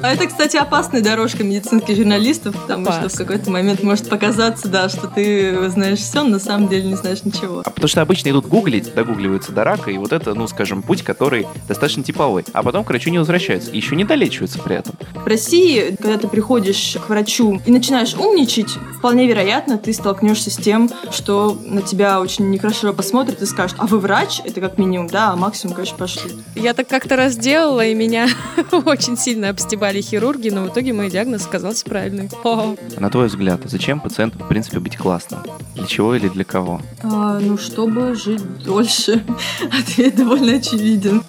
А 0.00 0.12
это, 0.12 0.26
кстати, 0.26 0.56
опасная 0.56 1.02
дорожка 1.02 1.42
медицинских 1.42 1.96
журналистов, 1.96 2.54
потому 2.54 2.84
Опасно. 2.84 3.08
что 3.08 3.16
в 3.16 3.18
какой-то 3.18 3.50
момент 3.50 3.82
может 3.82 4.08
показаться, 4.08 4.68
да, 4.68 4.88
что 4.88 5.08
ты 5.08 5.68
знаешь 5.70 5.98
все, 5.98 6.22
но 6.22 6.30
на 6.30 6.38
самом 6.38 6.68
деле 6.68 6.88
не 6.88 6.94
знаешь 6.94 7.24
ничего. 7.24 7.62
А 7.64 7.70
потому 7.70 7.88
что 7.88 8.00
обычно 8.02 8.30
идут 8.30 8.46
гуглить, 8.46 8.94
догугливаются 8.94 9.52
до 9.52 9.64
рака, 9.64 9.90
и 9.90 9.98
вот 9.98 10.12
это, 10.12 10.34
ну, 10.34 10.46
скажем, 10.46 10.82
путь, 10.82 11.02
который 11.02 11.46
достаточно 11.66 12.04
типовой. 12.04 12.44
А 12.52 12.62
потом 12.62 12.84
к 12.84 12.88
врачу 12.88 13.10
не 13.10 13.18
возвращаются, 13.18 13.70
и 13.72 13.76
еще 13.76 13.96
не 13.96 14.04
долечиваются 14.04 14.60
при 14.60 14.76
этом. 14.76 14.94
В 15.14 15.26
России, 15.26 15.96
когда 16.00 16.16
ты 16.16 16.28
приходишь 16.28 16.96
к 17.04 17.08
врачу 17.08 17.60
и 17.66 17.70
начинаешь 17.70 18.14
умничать, 18.14 18.70
вполне 18.96 19.26
вероятно, 19.26 19.78
ты 19.78 19.92
столкнешься 19.92 20.50
с 20.50 20.56
тем, 20.56 20.90
что 21.10 21.58
на 21.64 21.82
тебя 21.82 22.20
очень 22.20 22.50
нехорошо 22.50 22.92
посмотрят 22.92 23.42
и 23.42 23.46
скажут, 23.46 23.76
а 23.80 23.86
вы 23.86 23.98
врач? 23.98 24.40
Это 24.44 24.60
как 24.60 24.78
минимум, 24.78 25.08
да, 25.08 25.32
а 25.32 25.36
максимум, 25.36 25.74
конечно, 25.74 25.96
пошли. 25.98 26.32
Я 26.54 26.72
так 26.72 26.88
как-то 26.88 27.16
раз 27.16 27.36
делала, 27.36 27.84
и 27.84 27.94
меня 27.94 28.28
очень 28.84 29.16
сильно 29.16 29.48
обстебали 29.48 29.87
хирурги, 29.96 30.50
но 30.50 30.64
в 30.64 30.68
итоге 30.68 30.92
мой 30.92 31.10
диагноз 31.10 31.46
оказался 31.46 31.84
правильный. 31.84 32.28
А 32.44 32.74
на 32.98 33.10
твой 33.10 33.28
взгляд, 33.28 33.60
зачем 33.64 34.00
пациенту, 34.00 34.38
в 34.38 34.48
принципе, 34.48 34.78
быть 34.78 34.96
классным? 34.96 35.40
Для 35.74 35.86
чего 35.86 36.14
или 36.14 36.28
для 36.28 36.44
кого? 36.44 36.80
А, 37.02 37.38
ну, 37.40 37.56
чтобы 37.58 38.14
жить 38.14 38.42
дольше. 38.64 39.24
Ответ 39.72 40.16
довольно 40.16 40.56
очевиден. 40.56 41.22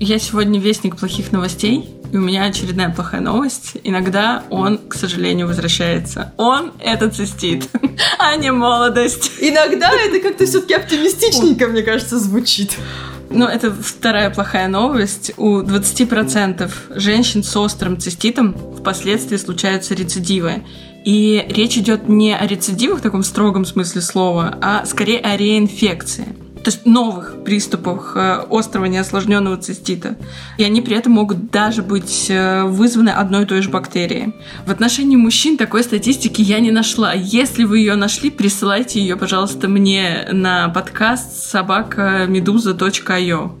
Я 0.00 0.18
сегодня 0.18 0.60
вестник 0.60 0.96
плохих 0.96 1.32
новостей, 1.32 1.86
и 2.12 2.16
у 2.16 2.20
меня 2.20 2.44
очередная 2.44 2.90
плохая 2.90 3.20
новость. 3.20 3.72
Иногда 3.84 4.44
он, 4.50 4.78
к 4.78 4.94
сожалению, 4.94 5.46
возвращается. 5.46 6.32
Он— 6.36 6.72
это 6.80 7.10
цистит, 7.10 7.68
а 8.18 8.36
не 8.36 8.50
молодость. 8.50 9.32
Иногда 9.40 9.90
это 9.92 10.20
как-то 10.20 10.46
все-таки 10.46 10.74
оптимистичненько, 10.74 11.66
мне 11.66 11.82
кажется, 11.82 12.18
звучит. 12.18 12.76
Ну, 13.30 13.46
это 13.46 13.70
вторая 13.72 14.30
плохая 14.30 14.68
новость. 14.68 15.32
У 15.36 15.60
20% 15.60 16.70
женщин 16.90 17.42
с 17.42 17.56
острым 17.56 17.98
циститом 17.98 18.54
впоследствии 18.78 19.36
случаются 19.36 19.94
рецидивы. 19.94 20.62
И 21.04 21.44
речь 21.48 21.76
идет 21.76 22.08
не 22.08 22.34
о 22.34 22.46
рецидивах 22.46 22.98
в 22.98 23.02
таком 23.02 23.22
строгом 23.22 23.64
смысле 23.64 24.00
слова, 24.00 24.58
а 24.60 24.84
скорее 24.86 25.20
о 25.20 25.36
реинфекции 25.36 26.36
то 26.62 26.70
есть 26.70 26.86
новых 26.86 27.44
приступах 27.44 28.12
э, 28.16 28.44
острого 28.50 28.86
неосложненного 28.86 29.56
цистита. 29.56 30.16
И 30.56 30.64
они 30.64 30.82
при 30.82 30.96
этом 30.96 31.12
могут 31.12 31.50
даже 31.50 31.82
быть 31.82 32.26
э, 32.28 32.64
вызваны 32.64 33.10
одной 33.10 33.44
и 33.44 33.46
той 33.46 33.62
же 33.62 33.70
бактерией. 33.70 34.34
В 34.66 34.70
отношении 34.70 35.16
мужчин 35.16 35.56
такой 35.56 35.82
статистики 35.82 36.42
я 36.42 36.60
не 36.60 36.70
нашла. 36.70 37.12
Если 37.12 37.64
вы 37.64 37.78
ее 37.78 37.94
нашли, 37.94 38.30
присылайте 38.30 39.00
ее, 39.00 39.16
пожалуйста, 39.16 39.68
мне 39.68 40.28
на 40.32 40.68
подкаст 40.68 41.50
собакамедуза.io. 41.50 43.52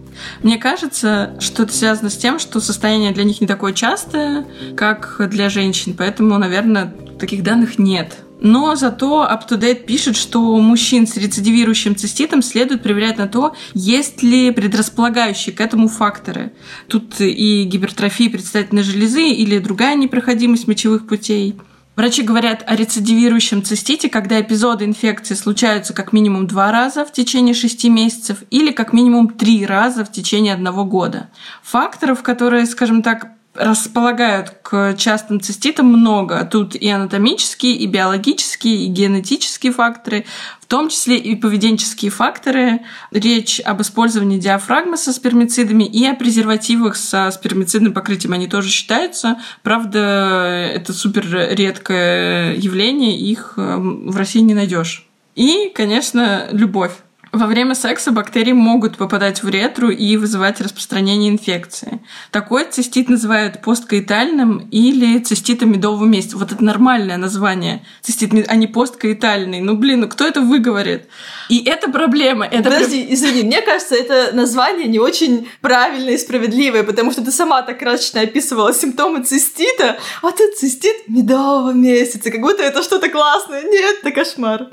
Мне 0.42 0.58
кажется, 0.58 1.36
что 1.40 1.62
это 1.62 1.72
связано 1.72 2.10
с 2.10 2.16
тем, 2.16 2.38
что 2.38 2.60
состояние 2.60 3.12
для 3.12 3.24
них 3.24 3.40
не 3.40 3.46
такое 3.46 3.72
частое, 3.72 4.46
как 4.76 5.28
для 5.30 5.48
женщин, 5.48 5.94
поэтому, 5.96 6.36
наверное, 6.38 6.92
таких 7.18 7.42
данных 7.42 7.78
нет. 7.78 8.18
Но 8.40 8.76
зато 8.76 9.28
UpToDate 9.30 9.84
пишет, 9.84 10.16
что 10.16 10.56
мужчин 10.58 11.06
с 11.06 11.16
рецидивирующим 11.16 11.96
циститом 11.96 12.42
следует 12.42 12.82
проверять 12.82 13.18
на 13.18 13.26
то, 13.26 13.54
есть 13.74 14.22
ли 14.22 14.50
предрасполагающие 14.50 15.54
к 15.54 15.60
этому 15.60 15.88
факторы. 15.88 16.52
Тут 16.86 17.20
и 17.20 17.64
гипертрофия 17.64 18.30
предстательной 18.30 18.82
железы 18.82 19.28
или 19.28 19.58
другая 19.58 19.96
непроходимость 19.96 20.68
мочевых 20.68 21.06
путей. 21.06 21.56
Врачи 21.98 22.22
говорят 22.22 22.62
о 22.64 22.76
рецидивирующем 22.76 23.64
цистите, 23.64 24.08
когда 24.08 24.40
эпизоды 24.40 24.84
инфекции 24.84 25.34
случаются 25.34 25.92
как 25.92 26.12
минимум 26.12 26.46
два 26.46 26.70
раза 26.70 27.04
в 27.04 27.12
течение 27.12 27.54
шести 27.54 27.90
месяцев 27.90 28.44
или 28.50 28.70
как 28.70 28.92
минимум 28.92 29.30
три 29.30 29.66
раза 29.66 30.04
в 30.04 30.12
течение 30.12 30.54
одного 30.54 30.84
года. 30.84 31.28
Факторов, 31.64 32.22
которые, 32.22 32.66
скажем 32.66 33.02
так, 33.02 33.32
располагают 33.58 34.50
к 34.62 34.94
частым 34.96 35.40
циститам 35.40 35.86
много. 35.86 36.48
Тут 36.50 36.74
и 36.74 36.88
анатомические, 36.88 37.74
и 37.74 37.86
биологические, 37.86 38.84
и 38.84 38.86
генетические 38.86 39.72
факторы, 39.72 40.24
в 40.60 40.66
том 40.66 40.88
числе 40.88 41.16
и 41.16 41.34
поведенческие 41.34 42.10
факторы. 42.10 42.80
Речь 43.10 43.60
об 43.60 43.82
использовании 43.82 44.38
диафрагмы 44.38 44.96
со 44.96 45.12
спермицидами 45.12 45.84
и 45.84 46.06
о 46.06 46.14
презервативах 46.14 46.96
со 46.96 47.30
спермицидным 47.30 47.92
покрытием. 47.92 48.32
Они 48.32 48.46
тоже 48.46 48.68
считаются. 48.70 49.38
Правда, 49.62 50.70
это 50.72 50.92
супер 50.92 51.26
редкое 51.50 52.54
явление, 52.54 53.18
их 53.18 53.54
э, 53.56 53.76
в 53.76 54.16
России 54.16 54.40
не 54.40 54.54
найдешь. 54.54 55.06
И, 55.34 55.72
конечно, 55.74 56.48
любовь. 56.52 56.92
Во 57.32 57.46
время 57.46 57.74
секса 57.74 58.10
бактерии 58.10 58.52
могут 58.52 58.96
попадать 58.96 59.42
в 59.42 59.48
ретру 59.48 59.90
и 59.90 60.16
вызывать 60.16 60.60
распространение 60.60 61.30
инфекции. 61.30 62.00
Такой 62.30 62.64
цистит 62.64 63.08
называют 63.08 63.60
посткаитальным 63.60 64.68
или 64.70 65.18
циститом 65.18 65.72
медового 65.72 66.06
месяца. 66.06 66.38
Вот 66.38 66.52
это 66.52 66.64
нормальное 66.64 67.18
название. 67.18 67.84
Цистит, 68.00 68.32
а 68.48 68.54
не 68.56 68.66
посткаитальный. 68.66 69.60
Ну, 69.60 69.76
блин, 69.76 70.00
ну 70.00 70.08
кто 70.08 70.26
это 70.26 70.40
выговорит? 70.40 71.08
И 71.50 71.62
это 71.64 71.90
проблема. 71.90 72.46
Это 72.46 72.70
Подожди, 72.70 73.04
пр... 73.04 73.14
извини, 73.14 73.42
мне 73.42 73.60
кажется, 73.60 73.94
это 73.94 74.34
название 74.34 74.86
не 74.86 74.98
очень 74.98 75.48
правильное 75.60 76.14
и 76.14 76.18
справедливое, 76.18 76.82
потому 76.82 77.12
что 77.12 77.22
ты 77.22 77.30
сама 77.30 77.62
так 77.62 77.78
красочно 77.78 78.22
описывала 78.22 78.72
симптомы 78.72 79.22
цистита, 79.22 79.98
а 80.22 80.30
тут 80.32 80.56
цистит 80.56 81.08
медового 81.08 81.72
месяца, 81.72 82.30
как 82.30 82.40
будто 82.40 82.62
это 82.62 82.82
что-то 82.82 83.10
классное. 83.10 83.62
Нет, 83.62 83.98
это 84.02 84.12
кошмар. 84.12 84.68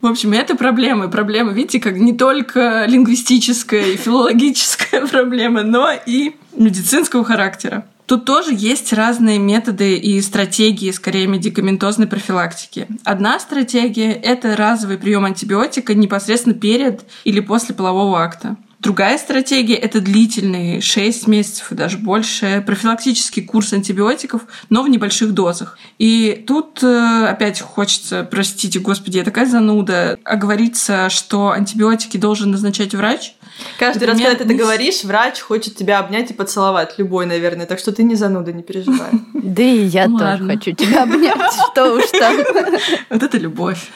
В 0.00 0.06
общем, 0.06 0.32
это 0.32 0.56
проблема. 0.56 1.08
Проблема, 1.08 1.52
видите, 1.52 1.78
как 1.78 1.96
не 1.96 2.14
только 2.14 2.86
лингвистическая 2.86 3.92
и 3.92 3.96
филологическая 3.96 5.06
проблема, 5.10 5.62
но 5.62 5.90
и 6.06 6.32
медицинского 6.56 7.24
характера. 7.24 7.84
Тут 8.06 8.24
тоже 8.24 8.50
есть 8.52 8.92
разные 8.92 9.38
методы 9.38 9.96
и 9.96 10.20
стратегии, 10.20 10.90
скорее, 10.90 11.28
медикаментозной 11.28 12.08
профилактики. 12.08 12.88
Одна 13.04 13.38
стратегия– 13.38 14.12
это 14.22 14.56
разовый 14.56 14.98
прием 14.98 15.26
антибиотика 15.26 15.94
непосредственно 15.94 16.56
перед 16.56 17.02
или 17.22 17.38
после 17.38 17.74
полового 17.74 18.20
акта. 18.20 18.56
Другая 18.80 19.18
стратегия– 19.18 19.74
это 19.76 20.00
длительный, 20.00 20.80
6 20.80 21.26
месяцев 21.26 21.70
и 21.70 21.74
даже 21.74 21.98
больше, 21.98 22.62
профилактический 22.66 23.42
курс 23.42 23.74
антибиотиков, 23.74 24.42
но 24.70 24.82
в 24.82 24.88
небольших 24.88 25.32
дозах. 25.32 25.78
И 25.98 26.44
тут 26.46 26.82
э, 26.82 27.26
опять 27.26 27.60
хочется, 27.60 28.26
простите, 28.30 28.78
господи, 28.78 29.18
я 29.18 29.24
такая 29.24 29.44
зануда, 29.44 30.18
оговориться, 30.24 31.10
что 31.10 31.50
антибиотики 31.50 32.16
должен 32.16 32.52
назначать 32.52 32.94
врач. 32.94 33.34
Каждый 33.78 34.06
Например, 34.06 34.30
раз, 34.30 34.38
когда 34.38 34.44
ты 34.44 34.54
это 34.54 34.64
говоришь, 34.64 35.04
врач 35.04 35.40
хочет 35.40 35.76
тебя 35.76 35.98
обнять 35.98 36.30
и 36.30 36.34
поцеловать. 36.34 36.94
Любой, 36.96 37.26
наверное. 37.26 37.66
Так 37.66 37.78
что 37.78 37.92
ты 37.92 38.02
не 38.02 38.14
зануда, 38.14 38.52
не 38.52 38.62
переживай. 38.62 39.10
Да 39.42 39.62
и 39.62 39.84
я 39.84 40.06
тоже 40.06 40.46
хочу 40.46 40.72
тебя 40.72 41.02
обнять. 41.02 41.34
Что 41.72 41.94
уж 41.94 42.04
там. 42.10 42.36
Вот 43.10 43.22
это 43.22 43.38
любовь 43.38 43.90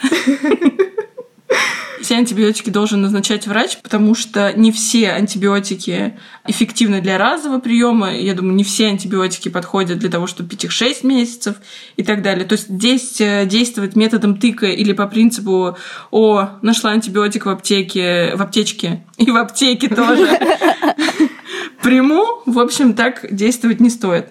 все 2.05 2.17
антибиотики 2.17 2.69
должен 2.69 3.01
назначать 3.01 3.47
врач, 3.47 3.79
потому 3.83 4.15
что 4.15 4.53
не 4.53 4.71
все 4.71 5.11
антибиотики 5.13 6.19
эффективны 6.47 7.01
для 7.01 7.17
разового 7.17 7.61
приема. 7.61 8.15
Я 8.15 8.35
думаю, 8.35 8.55
не 8.55 8.63
все 8.63 8.89
антибиотики 8.89 9.49
подходят 9.49 9.99
для 9.99 10.11
того, 10.11 10.27
чтобы 10.27 10.51
пить 10.51 10.65
их 10.65 10.71
6 10.71 11.03
месяцев 11.03 11.57
и 11.97 12.05
так 12.05 12.23
далее. 12.23 12.45
То 12.45 12.53
есть 12.53 12.69
здесь 12.69 13.21
э, 13.21 13.47
действовать 13.47 13.97
методом 13.97 14.37
тыка 14.37 14.67
или 14.67 14.93
по 14.93 15.07
принципу 15.07 15.79
«О, 16.11 16.51
нашла 16.61 16.91
антибиотик 16.91 17.47
в 17.47 17.49
аптеке, 17.49 18.37
в 18.37 18.43
аптечке 18.43 19.05
и 19.17 19.31
в 19.31 19.37
аптеке 19.37 19.89
тоже». 19.89 20.29
Приму, 21.83 22.43
в 22.45 22.59
общем, 22.59 22.93
так 22.93 23.27
действовать 23.35 23.81
не 23.81 23.89
стоит. 23.89 24.27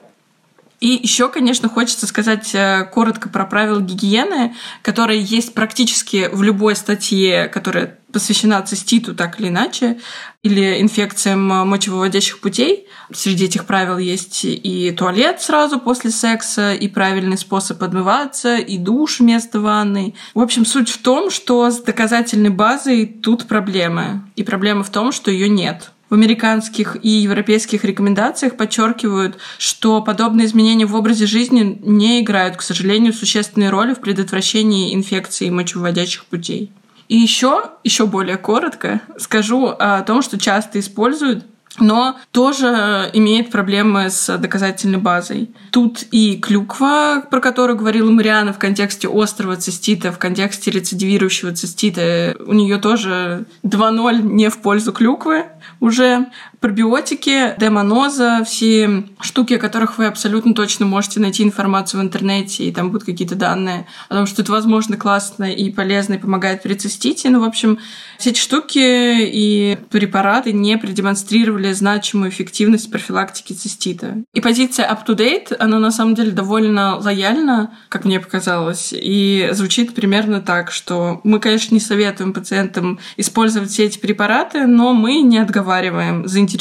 И 0.84 1.00
еще, 1.02 1.30
конечно, 1.30 1.70
хочется 1.70 2.06
сказать 2.08 2.54
э, 2.54 2.84
коротко 2.94 3.30
про 3.30 3.46
правила 3.46 3.80
гигиены, 3.80 4.54
которые 4.82 5.22
есть 5.22 5.54
практически 5.54 6.30
в 6.30 6.44
любой 6.44 6.76
статье, 6.76 7.48
которая 7.48 8.00
посвящена 8.12 8.62
циститу 8.64 9.16
так 9.16 9.40
или 9.40 9.48
иначе, 9.48 10.02
или 10.42 10.82
инфекциям 10.82 11.42
мочевыводящих 11.42 12.42
путей. 12.42 12.86
Среди 13.14 13.46
этих 13.46 13.64
правил 13.64 13.98
есть 13.98 14.42
и 14.44 14.92
туалет 14.92 15.42
сразу 15.42 15.80
после 15.80 16.12
секса, 16.12 16.74
и 16.74 16.90
правильный 16.90 17.38
способ 17.38 17.82
отмываться, 17.82 18.58
и 18.58 18.78
душ 18.78 19.22
вместо 19.22 19.62
ванной. 19.62 20.16
В 20.34 20.42
общем, 20.42 20.66
суть 20.66 20.90
в 20.90 21.02
том, 21.02 21.32
что 21.32 21.72
с 21.72 21.80
доказательной 21.80 22.50
базой 22.50 23.06
тут 23.06 23.48
проблемы. 23.48 24.24
И 24.36 24.44
проблема 24.44 24.84
в 24.84 24.90
том, 24.90 25.14
что 25.14 25.32
ее 25.32 25.48
нет 25.48 25.94
в 26.10 26.14
американских 26.14 26.98
и 27.02 27.10
европейских 27.10 27.84
рекомендациях 27.84 28.56
подчеркивают, 28.56 29.38
что 29.58 30.02
подобные 30.02 30.46
изменения 30.48 30.86
в 30.86 30.96
образе 30.96 31.26
жизни 31.26 31.80
не 31.82 32.22
играют, 32.22 32.58
к 32.58 32.62
сожалению, 32.62 33.14
существенной 33.14 33.70
роли 33.70 33.94
в 33.94 34.00
предотвращении 34.00 34.94
инфекций 34.94 35.50
мочевыводящих 35.50 36.26
путей. 36.26 36.72
И 37.10 37.18
еще, 37.18 37.72
еще 37.84 38.06
более 38.06 38.38
коротко 38.38 39.02
скажу 39.18 39.68
о 39.68 40.02
том, 40.02 40.22
что 40.22 40.40
часто 40.40 40.80
используют 40.80 41.46
но 41.80 42.18
тоже 42.32 43.10
имеет 43.14 43.52
проблемы 43.52 44.10
с 44.10 44.38
доказательной 44.38 45.00
базой. 45.00 45.50
Тут 45.72 46.04
и 46.12 46.38
клюква, 46.38 47.24
про 47.30 47.40
которую 47.40 47.78
говорила 47.78 48.12
Мариана 48.12 48.54
в 48.54 48.60
контексте 48.60 49.10
острого 49.12 49.56
цистита, 49.56 50.12
в 50.12 50.20
контексте 50.20 50.72
рецидивирующего 50.72 51.54
цистита, 51.54 52.36
у 52.46 52.54
нее 52.54 52.78
тоже 52.78 53.46
2-0 53.64 54.22
не 54.22 54.50
в 54.50 54.60
пользу 54.60 54.94
клюквы 54.94 55.46
уже 55.84 56.28
пробиотики, 56.64 57.56
демоноза, 57.60 58.42
все 58.46 59.04
штуки, 59.20 59.56
о 59.56 59.60
которых 59.60 59.98
вы 59.98 60.06
абсолютно 60.06 60.54
точно 60.54 60.86
можете 60.86 61.20
найти 61.20 61.44
информацию 61.44 62.00
в 62.00 62.04
интернете, 62.06 62.64
и 62.64 62.72
там 62.72 62.90
будут 62.90 63.04
какие-то 63.04 63.36
данные 63.36 63.86
о 64.08 64.16
том, 64.16 64.26
что 64.26 64.44
это, 64.44 64.54
возможно, 64.54 64.96
классно 64.96 65.52
и 65.52 65.70
полезно, 65.72 66.14
и 66.14 66.18
помогает 66.18 66.64
при 66.64 66.76
цистите. 66.76 67.30
Ну, 67.30 67.42
в 67.42 67.44
общем, 67.44 67.80
все 68.18 68.30
эти 68.30 68.40
штуки 68.40 68.80
и 68.80 69.78
препараты 69.90 70.54
не 70.54 70.78
продемонстрировали 70.78 71.74
значимую 71.74 72.30
эффективность 72.30 72.90
профилактики 72.90 73.52
цистита. 73.52 74.24
И 74.34 74.40
позиция 74.40 74.90
up-to-date, 74.90 75.58
она 75.60 75.80
на 75.80 75.92
самом 75.92 76.16
деле 76.16 76.32
довольно 76.32 76.96
лояльна, 76.96 77.74
как 77.90 78.06
мне 78.06 78.22
показалось, 78.22 78.94
и 78.96 79.50
звучит 79.52 79.94
примерно 79.94 80.40
так, 80.40 80.72
что 80.72 81.20
мы, 81.26 81.42
конечно, 81.42 81.74
не 81.74 81.82
советуем 81.82 82.32
пациентам 82.32 83.00
использовать 83.18 83.70
все 83.70 83.84
эти 83.84 84.00
препараты, 84.00 84.66
но 84.66 84.94
мы 84.94 85.20
не 85.20 85.40
отговариваем 85.40 86.26
заинтересованных 86.26 86.53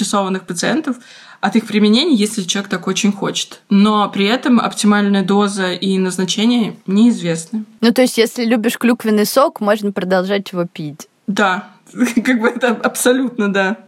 пациентов 0.45 0.97
от 1.41 1.57
их 1.57 1.67
применения, 1.67 2.15
если 2.15 2.43
человек 2.43 2.71
так 2.71 2.87
очень 2.87 3.13
хочет. 3.13 3.63
Но 3.69 4.09
при 4.09 4.27
этом 4.27 4.61
оптимальная 4.61 5.25
доза 5.25 5.73
и 5.73 5.99
назначение 5.99 6.77
неизвестны. 6.87 7.65
Ну, 7.81 7.93
то 7.93 8.03
есть, 8.03 8.17
если 8.17 8.45
любишь 8.45 8.79
клюквенный 8.79 9.27
сок, 9.27 9.61
можно 9.61 9.93
продолжать 9.93 10.53
его 10.53 10.67
пить. 10.67 11.09
Да, 11.27 11.69
как 12.25 12.41
бы 12.41 12.49
это 12.49 12.69
абсолютно 12.69 13.53
да. 13.53 13.79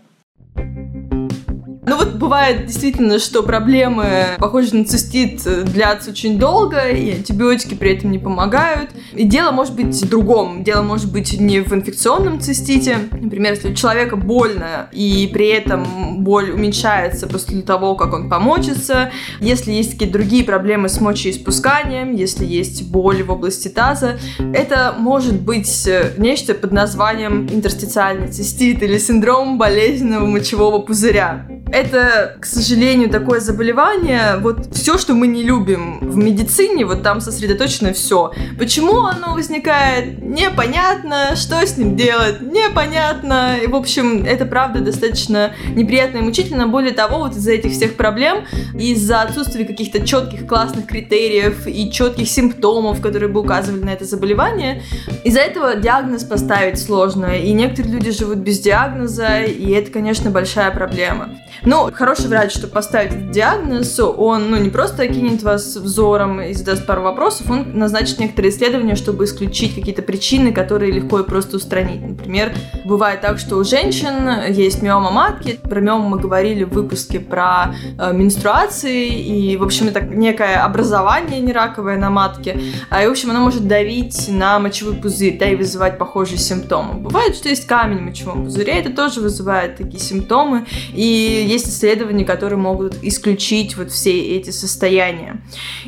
Ну 1.86 1.96
вот 1.98 2.14
бывает 2.14 2.66
действительно, 2.66 3.18
что 3.18 3.42
проблемы, 3.42 4.06
похожие 4.38 4.80
на 4.80 4.84
цистит, 4.86 5.42
длятся 5.64 6.10
очень 6.10 6.38
долго, 6.38 6.88
и 6.88 7.12
антибиотики 7.12 7.74
при 7.74 7.96
этом 7.96 8.10
не 8.10 8.18
помогают. 8.18 8.90
И 9.12 9.24
дело 9.24 9.50
может 9.50 9.74
быть 9.74 9.94
в 9.94 10.08
другом. 10.08 10.64
Дело 10.64 10.82
может 10.82 11.12
быть 11.12 11.38
не 11.38 11.60
в 11.60 11.72
инфекционном 11.72 12.40
цистите. 12.40 12.98
Например, 13.12 13.52
если 13.52 13.72
у 13.72 13.74
человека 13.74 14.16
больно, 14.16 14.88
и 14.92 15.28
при 15.32 15.48
этом 15.48 16.24
боль 16.24 16.50
уменьшается 16.50 17.26
после 17.26 17.62
того, 17.62 17.94
как 17.96 18.14
он 18.14 18.30
помочится. 18.30 19.10
Если 19.40 19.72
есть 19.72 19.92
какие-то 19.92 20.14
другие 20.14 20.44
проблемы 20.44 20.88
с 20.88 21.00
мочеиспусканием, 21.00 22.14
если 22.14 22.46
есть 22.46 22.90
боль 22.90 23.22
в 23.22 23.30
области 23.30 23.68
таза, 23.68 24.18
это 24.54 24.94
может 24.98 25.40
быть 25.40 25.88
нечто 26.16 26.54
под 26.54 26.72
названием 26.72 27.46
интерстициальный 27.52 28.28
цистит 28.28 28.82
или 28.82 28.96
синдром 28.98 29.58
болезненного 29.58 30.26
мочевого 30.26 30.78
пузыря 30.78 31.46
это, 31.74 32.36
к 32.40 32.46
сожалению, 32.46 33.10
такое 33.10 33.40
заболевание. 33.40 34.36
Вот 34.38 34.72
все, 34.72 34.96
что 34.96 35.14
мы 35.14 35.26
не 35.26 35.42
любим 35.42 35.98
в 35.98 36.16
медицине, 36.16 36.86
вот 36.86 37.02
там 37.02 37.20
сосредоточено 37.20 37.92
все. 37.92 38.32
Почему 38.58 39.00
оно 39.00 39.34
возникает, 39.34 40.22
непонятно. 40.22 41.34
Что 41.34 41.66
с 41.66 41.76
ним 41.76 41.96
делать, 41.96 42.40
непонятно. 42.40 43.56
И, 43.62 43.66
в 43.66 43.74
общем, 43.74 44.24
это 44.24 44.46
правда 44.46 44.80
достаточно 44.80 45.52
неприятно 45.74 46.18
и 46.18 46.20
мучительно. 46.20 46.68
Более 46.68 46.92
того, 46.92 47.18
вот 47.18 47.32
из-за 47.32 47.52
этих 47.52 47.72
всех 47.72 47.96
проблем, 47.96 48.44
из-за 48.78 49.22
отсутствия 49.22 49.64
каких-то 49.64 50.06
четких 50.06 50.46
классных 50.46 50.86
критериев 50.86 51.66
и 51.66 51.90
четких 51.90 52.28
симптомов, 52.28 53.00
которые 53.00 53.28
бы 53.28 53.40
указывали 53.40 53.82
на 53.82 53.90
это 53.90 54.04
заболевание, 54.04 54.82
из-за 55.24 55.40
этого 55.40 55.74
диагноз 55.74 56.22
поставить 56.22 56.78
сложно. 56.78 57.36
И 57.36 57.52
некоторые 57.52 57.94
люди 57.94 58.12
живут 58.12 58.38
без 58.38 58.60
диагноза, 58.60 59.40
и 59.40 59.72
это, 59.72 59.90
конечно, 59.90 60.30
большая 60.30 60.70
проблема. 60.70 61.30
Ну, 61.66 61.90
хороший 61.94 62.28
врач, 62.28 62.52
чтобы 62.52 62.74
поставить 62.74 63.30
диагноз, 63.30 63.98
он 63.98 64.50
ну, 64.50 64.56
не 64.58 64.68
просто 64.68 65.04
окинет 65.04 65.42
вас 65.42 65.76
взором 65.76 66.40
и 66.42 66.52
задаст 66.52 66.84
пару 66.84 67.02
вопросов, 67.02 67.48
он 67.48 67.78
назначит 67.78 68.18
некоторые 68.18 68.52
исследования, 68.52 68.96
чтобы 68.96 69.24
исключить 69.24 69.74
какие-то 69.74 70.02
причины, 70.02 70.52
которые 70.52 70.92
легко 70.92 71.20
и 71.20 71.24
просто 71.24 71.56
устранить. 71.56 72.02
Например, 72.02 72.52
бывает 72.84 73.22
так, 73.22 73.38
что 73.38 73.56
у 73.56 73.64
женщин 73.64 74.52
есть 74.52 74.82
миома 74.82 75.10
матки. 75.10 75.58
Про 75.62 75.80
миому 75.80 76.10
мы 76.10 76.18
говорили 76.18 76.64
в 76.64 76.70
выпуске 76.70 77.18
про 77.18 77.74
э, 77.98 78.12
менструации, 78.12 79.08
и, 79.08 79.56
в 79.56 79.62
общем, 79.62 79.88
это 79.88 80.00
некое 80.02 80.62
образование 80.62 81.40
нераковое 81.40 81.96
на 81.96 82.10
матке. 82.10 82.60
А, 82.90 83.02
и, 83.02 83.06
в 83.06 83.10
общем, 83.10 83.30
оно 83.30 83.40
может 83.40 83.66
давить 83.66 84.28
на 84.28 84.58
мочевой 84.58 84.96
пузырь, 84.96 85.38
да, 85.38 85.46
и 85.46 85.56
вызывать 85.56 85.96
похожие 85.96 86.38
симптомы. 86.38 86.94
Бывает, 86.94 87.36
что 87.36 87.48
есть 87.48 87.66
камень 87.66 87.98
в 87.98 88.02
мочевом 88.02 88.44
пузыре, 88.44 88.74
это 88.74 88.90
тоже 88.90 89.20
вызывает 89.20 89.76
такие 89.76 90.00
симптомы. 90.00 90.66
И 90.92 91.53
есть 91.54 91.68
исследования, 91.68 92.24
которые 92.24 92.58
могут 92.58 93.02
исключить 93.02 93.76
вот 93.76 93.90
все 93.90 94.36
эти 94.36 94.50
состояния. 94.50 95.42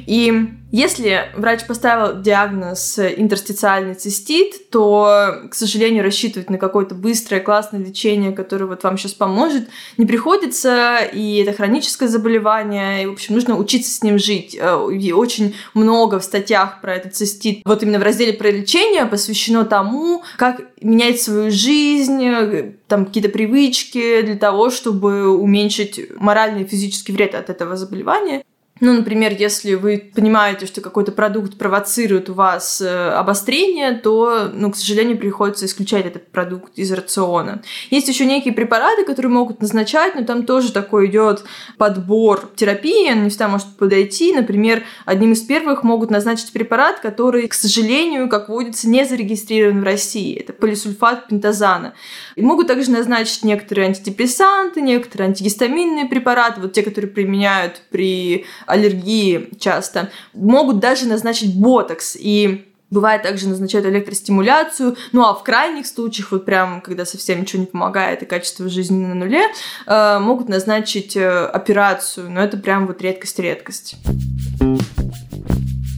И 0.07 0.48
если 0.76 1.30
врач 1.34 1.64
поставил 1.66 2.20
диагноз 2.20 2.98
интерстициальный 2.98 3.94
цистит, 3.94 4.68
то, 4.68 5.42
к 5.50 5.54
сожалению, 5.54 6.04
рассчитывать 6.04 6.50
на 6.50 6.58
какое-то 6.58 6.94
быстрое, 6.94 7.40
классное 7.40 7.80
лечение, 7.80 8.32
которое 8.32 8.66
вот 8.66 8.82
вам 8.82 8.98
сейчас 8.98 9.14
поможет, 9.14 9.68
не 9.96 10.04
приходится, 10.04 10.98
и 10.98 11.38
это 11.38 11.56
хроническое 11.56 12.10
заболевание, 12.10 13.04
и, 13.04 13.06
в 13.06 13.12
общем, 13.12 13.34
нужно 13.36 13.56
учиться 13.56 13.90
с 13.90 14.02
ним 14.02 14.18
жить. 14.18 14.54
Э, 14.60 14.86
и 14.92 15.12
очень 15.12 15.54
много 15.72 16.20
в 16.20 16.24
статьях 16.24 16.82
про 16.82 16.96
этот 16.96 17.16
цистит, 17.16 17.62
вот 17.64 17.82
именно 17.82 17.98
в 17.98 18.02
разделе 18.02 18.34
про 18.34 18.50
лечение 18.50 19.06
посвящено 19.06 19.64
тому, 19.64 20.24
как 20.36 20.60
менять 20.82 21.22
свою 21.22 21.50
жизнь, 21.50 22.22
э, 22.22 22.72
там 22.86 23.06
какие-то 23.06 23.30
привычки 23.30 24.20
для 24.20 24.36
того, 24.36 24.68
чтобы 24.68 25.28
уменьшить 25.30 26.00
моральный 26.16 26.64
и 26.64 26.66
физический 26.66 27.12
вред 27.12 27.34
от 27.34 27.48
этого 27.48 27.76
заболевания. 27.76 28.44
Ну, 28.78 28.92
например, 28.92 29.34
если 29.38 29.74
вы 29.74 30.10
понимаете, 30.14 30.66
что 30.66 30.82
какой-то 30.82 31.10
продукт 31.10 31.56
провоцирует 31.56 32.28
у 32.28 32.34
вас 32.34 32.82
э, 32.82 33.08
обострение, 33.10 33.92
то, 33.92 34.50
ну, 34.52 34.70
к 34.70 34.76
сожалению, 34.76 35.16
приходится 35.16 35.64
исключать 35.64 36.04
этот 36.04 36.30
продукт 36.30 36.72
из 36.76 36.92
рациона. 36.92 37.62
Есть 37.88 38.08
еще 38.08 38.26
некие 38.26 38.52
препараты, 38.52 39.06
которые 39.06 39.32
могут 39.32 39.62
назначать, 39.62 40.14
но 40.14 40.24
там 40.24 40.44
тоже 40.44 40.72
такой 40.72 41.06
идет 41.06 41.44
подбор 41.78 42.50
терапии, 42.54 43.10
не 43.14 43.30
всегда 43.30 43.48
может 43.48 43.78
подойти. 43.78 44.34
Например, 44.34 44.84
одним 45.06 45.32
из 45.32 45.40
первых 45.40 45.82
могут 45.82 46.10
назначить 46.10 46.52
препарат, 46.52 47.00
который, 47.00 47.48
к 47.48 47.54
сожалению, 47.54 48.28
как 48.28 48.50
водится, 48.50 48.90
не 48.90 49.06
зарегистрирован 49.06 49.80
в 49.80 49.84
России. 49.84 50.38
Это 50.38 50.52
полисульфат 50.52 51.28
пентазана. 51.28 51.94
И 52.34 52.42
могут 52.42 52.66
также 52.66 52.90
назначить 52.90 53.42
некоторые 53.42 53.86
антидепрессанты, 53.86 54.82
некоторые 54.82 55.28
антигистаминные 55.28 56.04
препараты, 56.04 56.60
вот 56.60 56.74
те, 56.74 56.82
которые 56.82 57.10
применяют 57.10 57.80
при 57.88 58.44
аллергии 58.66 59.50
часто, 59.59 60.11
могут 60.35 60.79
даже 60.79 61.07
назначить 61.07 61.59
ботокс. 61.59 62.16
И 62.18 62.66
Бывает 62.88 63.22
также 63.24 63.48
назначают 63.48 63.85
электростимуляцию. 63.87 64.96
Ну 65.11 65.24
а 65.24 65.35
в 65.35 65.42
крайних 65.42 65.88
случаях, 65.88 66.31
вот 66.31 66.44
прям, 66.44 66.81
когда 66.81 67.05
совсем 67.05 67.40
ничего 67.40 67.62
не 67.62 67.66
помогает 67.66 68.22
и 68.22 68.26
качество 68.26 68.68
жизни 68.68 69.05
на 69.05 69.14
нуле, 69.14 69.42
э, 69.87 70.18
могут 70.20 70.48
назначить 70.48 71.16
э, 71.16 71.46
операцию. 71.46 72.31
Но 72.31 72.40
это 72.40 72.57
прям 72.57 72.87
вот 72.87 73.02
редкость-редкость. 73.02 73.96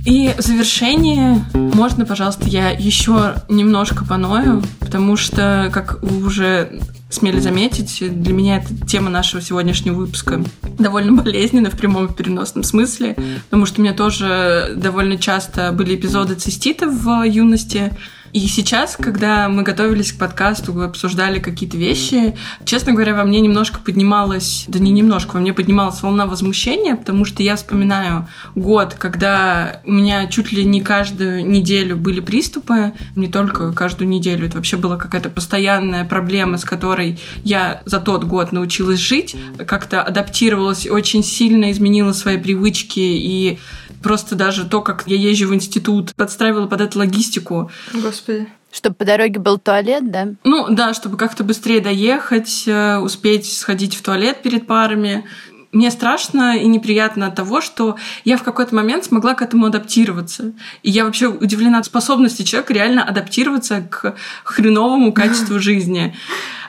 И 0.08 0.32
в 0.38 0.40
завершение, 0.40 1.44
можно, 1.52 2.06
пожалуйста, 2.06 2.46
я 2.46 2.70
еще 2.70 3.34
немножко 3.50 4.06
поною, 4.06 4.62
потому 4.80 5.16
что, 5.16 5.68
как 5.70 6.02
вы 6.02 6.24
уже 6.24 6.80
смели 7.10 7.38
заметить, 7.40 7.98
для 8.00 8.32
меня 8.32 8.56
это 8.56 8.86
тема 8.86 9.10
нашего 9.10 9.42
сегодняшнего 9.42 9.96
выпуска 9.96 10.42
довольно 10.78 11.12
болезненна 11.22 11.68
в 11.68 11.76
прямом 11.76 12.06
и 12.06 12.14
переносном 12.14 12.64
смысле, 12.64 13.16
потому 13.44 13.66
что 13.66 13.80
у 13.80 13.84
меня 13.84 13.92
тоже 13.92 14.72
довольно 14.76 15.18
часто 15.18 15.72
были 15.72 15.96
эпизоды 15.96 16.36
цистита 16.36 16.88
в 16.88 17.22
юности, 17.24 17.94
и 18.32 18.46
сейчас, 18.46 18.96
когда 18.96 19.48
мы 19.48 19.62
готовились 19.62 20.12
к 20.12 20.18
подкасту, 20.18 20.80
обсуждали 20.82 21.38
какие-то 21.38 21.76
вещи, 21.76 22.36
честно 22.64 22.92
говоря, 22.92 23.14
во 23.14 23.24
мне 23.24 23.40
немножко 23.40 23.80
поднималась, 23.80 24.64
да 24.68 24.78
не 24.78 24.90
немножко, 24.90 25.34
во 25.34 25.40
мне 25.40 25.52
поднималась 25.52 26.02
волна 26.02 26.26
возмущения, 26.26 26.96
потому 26.96 27.24
что 27.24 27.42
я 27.42 27.56
вспоминаю 27.56 28.28
год, 28.54 28.94
когда 28.94 29.80
у 29.84 29.92
меня 29.92 30.26
чуть 30.26 30.52
ли 30.52 30.64
не 30.64 30.80
каждую 30.80 31.48
неделю 31.48 31.96
были 31.96 32.20
приступы, 32.20 32.92
не 33.16 33.28
только 33.28 33.72
каждую 33.72 34.08
неделю, 34.08 34.46
это 34.46 34.56
вообще 34.56 34.76
была 34.76 34.96
какая-то 34.96 35.30
постоянная 35.30 36.04
проблема, 36.04 36.58
с 36.58 36.64
которой 36.64 37.18
я 37.44 37.82
за 37.84 38.00
тот 38.00 38.24
год 38.24 38.52
научилась 38.52 39.00
жить, 39.00 39.36
как-то 39.66 40.02
адаптировалась, 40.02 40.86
очень 40.86 41.22
сильно 41.22 41.70
изменила 41.70 42.12
свои 42.12 42.36
привычки 42.36 43.00
и 43.00 43.58
Просто 44.02 44.34
даже 44.34 44.64
то, 44.64 44.80
как 44.80 45.04
я 45.06 45.16
езжу 45.16 45.48
в 45.48 45.54
институт, 45.54 46.14
подстраивала 46.14 46.66
под 46.66 46.80
эту 46.80 46.98
логистику. 46.98 47.70
Господи. 47.92 48.48
Чтобы 48.70 48.96
по 48.96 49.04
дороге 49.06 49.40
был 49.40 49.58
туалет, 49.58 50.10
да? 50.10 50.28
Ну 50.44 50.66
да, 50.68 50.92
чтобы 50.92 51.16
как-то 51.16 51.42
быстрее 51.42 51.80
доехать, 51.80 52.64
э, 52.66 52.98
успеть 52.98 53.50
сходить 53.50 53.94
в 53.94 54.02
туалет 54.02 54.42
перед 54.42 54.66
парами. 54.66 55.24
Мне 55.70 55.90
страшно 55.90 56.56
и 56.56 56.66
неприятно 56.66 57.26
от 57.26 57.34
того, 57.34 57.60
что 57.60 57.96
я 58.24 58.38
в 58.38 58.42
какой-то 58.42 58.74
момент 58.74 59.04
смогла 59.04 59.34
к 59.34 59.42
этому 59.42 59.66
адаптироваться. 59.66 60.52
И 60.82 60.90
я 60.90 61.04
вообще 61.04 61.28
удивлена 61.28 61.82
способности 61.82 62.42
человека 62.42 62.72
реально 62.72 63.04
адаптироваться 63.04 63.82
к 63.82 64.14
хреновому 64.44 65.12
качеству 65.12 65.58
жизни. 65.60 66.14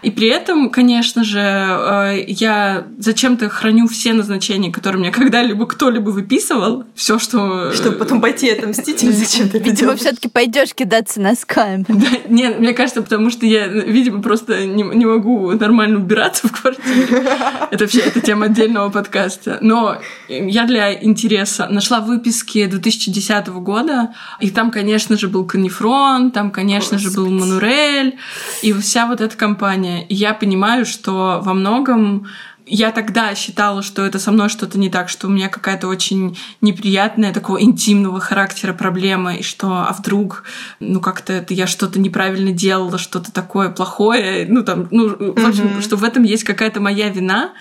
И 0.01 0.11
при 0.11 0.29
этом, 0.29 0.69
конечно 0.69 1.23
же, 1.23 1.39
э, 1.39 2.23
я 2.27 2.85
зачем-то 2.97 3.49
храню 3.49 3.87
все 3.87 4.13
назначения, 4.13 4.71
которые 4.71 4.99
мне 4.99 5.11
когда-либо 5.11 5.65
кто-либо 5.65 6.09
выписывал. 6.09 6.85
Все, 6.95 7.19
что... 7.19 7.71
Чтобы 7.73 7.97
потом 7.97 8.21
пойти 8.21 8.49
отомстить 8.49 9.03
или 9.03 9.11
зачем 9.11 9.49
ты 9.49 9.57
это 9.57 9.69
Видимо, 9.69 9.95
все 9.95 10.11
таки 10.11 10.29
пойдешь 10.29 10.73
кидаться 10.73 11.21
носками. 11.21 11.85
Да, 11.99 12.07
нет, 12.29 12.59
мне 12.59 12.73
кажется, 12.73 13.01
потому 13.01 13.29
что 13.29 13.45
я, 13.45 13.67
видимо, 13.67 14.21
просто 14.21 14.65
не, 14.65 14.83
не 14.83 15.05
могу 15.05 15.51
нормально 15.51 15.99
убираться 15.99 16.47
в 16.47 16.51
квартире. 16.51 17.07
Это 17.71 17.83
вообще 17.83 17.99
это 17.99 18.21
тема 18.21 18.45
отдельного 18.45 18.88
подкаста. 18.91 19.57
Но 19.61 19.97
я 20.27 20.65
для 20.65 20.93
интереса 20.93 21.67
нашла 21.69 21.99
выписки 21.99 22.65
2010 22.65 23.47
года, 23.47 24.13
и 24.39 24.49
там, 24.49 24.71
конечно 24.71 25.17
же, 25.17 25.27
был 25.27 25.45
Канифрон, 25.45 26.31
там, 26.31 26.51
конечно 26.51 26.97
Господи. 26.97 27.13
же, 27.13 27.21
был 27.21 27.29
Манурель, 27.29 28.17
и 28.61 28.73
вся 28.73 29.07
вот 29.07 29.21
эта 29.21 29.35
компания. 29.35 30.05
И 30.07 30.15
я 30.15 30.33
понимаю, 30.33 30.85
что 30.85 31.39
во 31.43 31.53
многом 31.53 32.27
я 32.69 32.91
тогда 32.91 33.33
считала, 33.35 33.81
что 33.81 34.05
это 34.05 34.19
со 34.19 34.31
мной 34.31 34.47
что-то 34.49 34.77
не 34.77 34.89
так, 34.89 35.09
что 35.09 35.27
у 35.27 35.29
меня 35.29 35.49
какая-то 35.49 35.87
очень 35.87 36.37
неприятная 36.61 37.33
такого 37.33 37.61
интимного 37.61 38.19
характера 38.19 38.73
проблема, 38.73 39.35
и 39.35 39.43
что, 39.43 39.85
а 39.87 39.93
вдруг, 39.97 40.43
ну 40.79 41.01
как-то 41.01 41.33
это 41.33 41.53
я 41.53 41.67
что-то 41.67 41.99
неправильно 41.99 42.51
делала, 42.51 42.97
что-то 42.97 43.31
такое 43.31 43.69
плохое, 43.69 44.45
ну 44.47 44.63
там, 44.63 44.87
ну, 44.91 45.09
в 45.09 45.47
общем, 45.47 45.65
mm-hmm. 45.65 45.81
что 45.81 45.95
в 45.97 46.03
этом 46.03 46.23
есть 46.23 46.43
какая-то 46.43 46.79
моя 46.79 47.09
вина, 47.09 47.53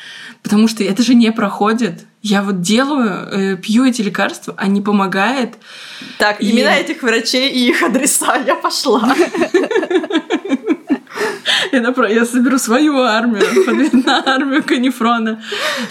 потому 0.43 0.69
что 0.69 0.85
это 0.85 1.03
же 1.03 1.15
не 1.15 1.33
проходит. 1.33 2.05
Я 2.21 2.43
вот 2.43 2.61
делаю, 2.61 3.29
э, 3.31 3.57
пью 3.57 3.85
эти 3.85 4.03
лекарства, 4.03 4.53
они 4.57 4.81
помогают. 4.81 5.55
Так, 6.19 6.43
и... 6.43 6.51
имена 6.51 6.77
этих 6.77 7.03
врачей 7.03 7.51
и 7.51 7.69
их 7.69 7.83
адреса, 7.83 8.37
я 8.37 8.57
пошла. 8.57 9.15
Я, 11.73 11.81
напро... 11.81 12.07
я 12.09 12.25
соберу 12.25 12.59
свою 12.59 12.99
армию 12.99 13.45
на 14.07 14.23
армию 14.27 14.63
Канифрона. 14.63 15.43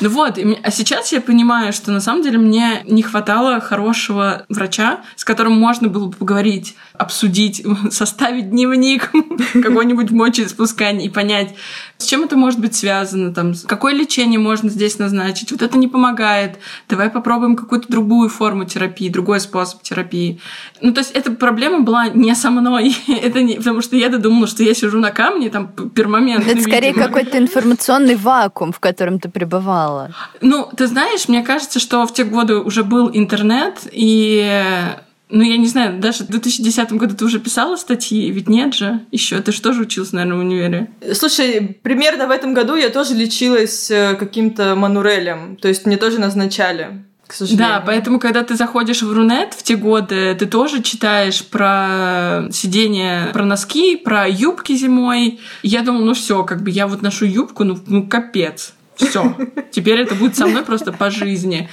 Ну 0.02 0.10
вот, 0.10 0.38
а 0.64 0.72
сейчас 0.72 1.12
я 1.12 1.22
понимаю, 1.22 1.74
что 1.74 1.92
на 1.92 2.00
самом 2.00 2.24
деле 2.24 2.38
мне 2.38 2.84
не 2.86 3.04
хватало 3.04 3.60
хорошего 3.60 4.46
врача, 4.50 5.02
с 5.16 5.24
которым 5.24 5.54
можно 5.54 5.88
было 5.88 6.08
бы 6.08 6.16
поговорить, 6.16 6.76
обсудить, 6.94 7.64
составить 7.92 8.50
дневник 8.50 9.12
какой-нибудь 9.54 10.12
мочеиспускания 10.12 11.06
и 11.06 11.10
понять, 11.10 11.56
с 11.98 12.06
чем 12.06 12.24
это 12.24 12.38
может 12.38 12.60
быть 12.60 12.76
связано, 12.76 13.34
там, 13.34 13.54
какое 13.66 13.93
лечение 13.93 14.39
можно 14.39 14.70
здесь 14.70 15.00
назначить. 15.00 15.52
Вот 15.52 15.62
это 15.62 15.78
не 15.78 15.88
помогает. 15.88 16.60
Давай 16.88 17.10
попробуем 17.10 17.56
какую-то 17.56 17.88
другую 17.89 18.30
форму 18.30 18.66
терапии, 18.66 19.10
другой 19.10 19.39
способ 19.39 19.82
терапии. 19.82 20.39
Ну, 20.82 20.93
то 20.93 21.00
есть 21.00 21.12
эта 21.12 21.32
проблема 21.32 21.82
была 21.82 22.10
не 22.10 22.36
со 22.36 22.52
мной. 22.52 22.95
это 23.08 23.41
не... 23.41 23.56
Потому 23.56 23.82
что 23.82 23.95
я 23.95 24.10
думала, 24.10 24.48
что 24.48 24.64
я 24.64 24.74
сижу 24.74 25.00
на 25.00 25.12
камне, 25.12 25.50
там, 25.50 25.68
пермомент. 25.68 26.48
Это 26.48 26.62
скорее 26.62 26.93
какой-то 26.93 27.38
информационный 27.38 28.16
вакуум, 28.16 28.72
в 28.72 28.80
котором 28.80 29.20
ты 29.20 29.30
пребывала. 29.30 30.12
Ну, 30.41 30.70
ты 30.76 30.88
знаешь, 30.88 31.28
мне 31.28 31.43
кажется, 31.43 31.80
что 31.80 32.06
в 32.06 32.14
те 32.14 32.24
годы 32.24 32.58
уже 32.58 32.84
был 32.84 33.10
интернет, 33.12 33.88
и 33.91 34.88
ну, 35.30 35.44
я 35.44 35.58
не 35.58 35.68
знаю, 35.68 36.00
даже 36.00 36.24
в 36.24 36.28
2010 36.28 36.94
году 36.94 37.16
ты 37.16 37.26
уже 37.26 37.40
писала 37.40 37.76
статьи, 37.76 38.32
ведь 38.32 38.48
нет 38.48 38.74
же 38.74 39.02
еще. 39.12 39.42
Ты 39.42 39.52
же 39.52 39.82
учился, 39.82 40.16
наверное, 40.16 40.38
в 40.38 40.42
универе? 40.42 40.92
Слушай, 41.14 41.78
примерно 41.82 42.28
в 42.28 42.32
этом 42.32 42.54
году 42.54 42.76
я 42.76 42.90
тоже 42.90 43.14
лечилась 43.14 43.92
э, 43.92 44.16
каким-то 44.16 44.76
манурелем. 44.76 45.58
То 45.58 45.68
есть 45.68 45.86
мне 45.86 45.98
тоже 45.98 46.20
назначали. 46.20 47.04
К 47.28 47.34
сожалению. 47.34 47.68
Да, 47.68 47.84
поэтому, 47.86 48.20
когда 48.20 48.44
ты 48.44 48.56
заходишь 48.56 49.02
в 49.02 49.12
Рунет 49.12 49.54
в 49.54 49.62
те 49.64 49.76
годы, 49.76 50.34
ты 50.40 50.46
тоже 50.46 50.82
читаешь 50.82 51.44
про 51.44 52.48
сидение, 52.54 53.28
про 53.34 53.44
носки, 53.44 53.98
про 53.98 54.30
юбки 54.30 54.78
зимой. 54.78 55.42
И 55.62 55.68
я 55.68 55.82
думала, 55.82 56.06
ну 56.06 56.14
все, 56.14 56.44
как 56.46 56.64
бы 56.64 56.70
я 56.70 56.88
вот 56.88 57.02
ношу 57.02 57.26
юбку, 57.26 57.66
ну, 57.66 57.78
ну 57.86 58.08
капец. 58.08 58.74
Все. 58.96 59.36
Теперь 59.72 60.00
это 60.00 60.16
будет 60.16 60.38
со 60.38 60.48
мной 60.48 60.64
просто 60.64 60.94
по 60.94 61.10
жизни. 61.10 61.70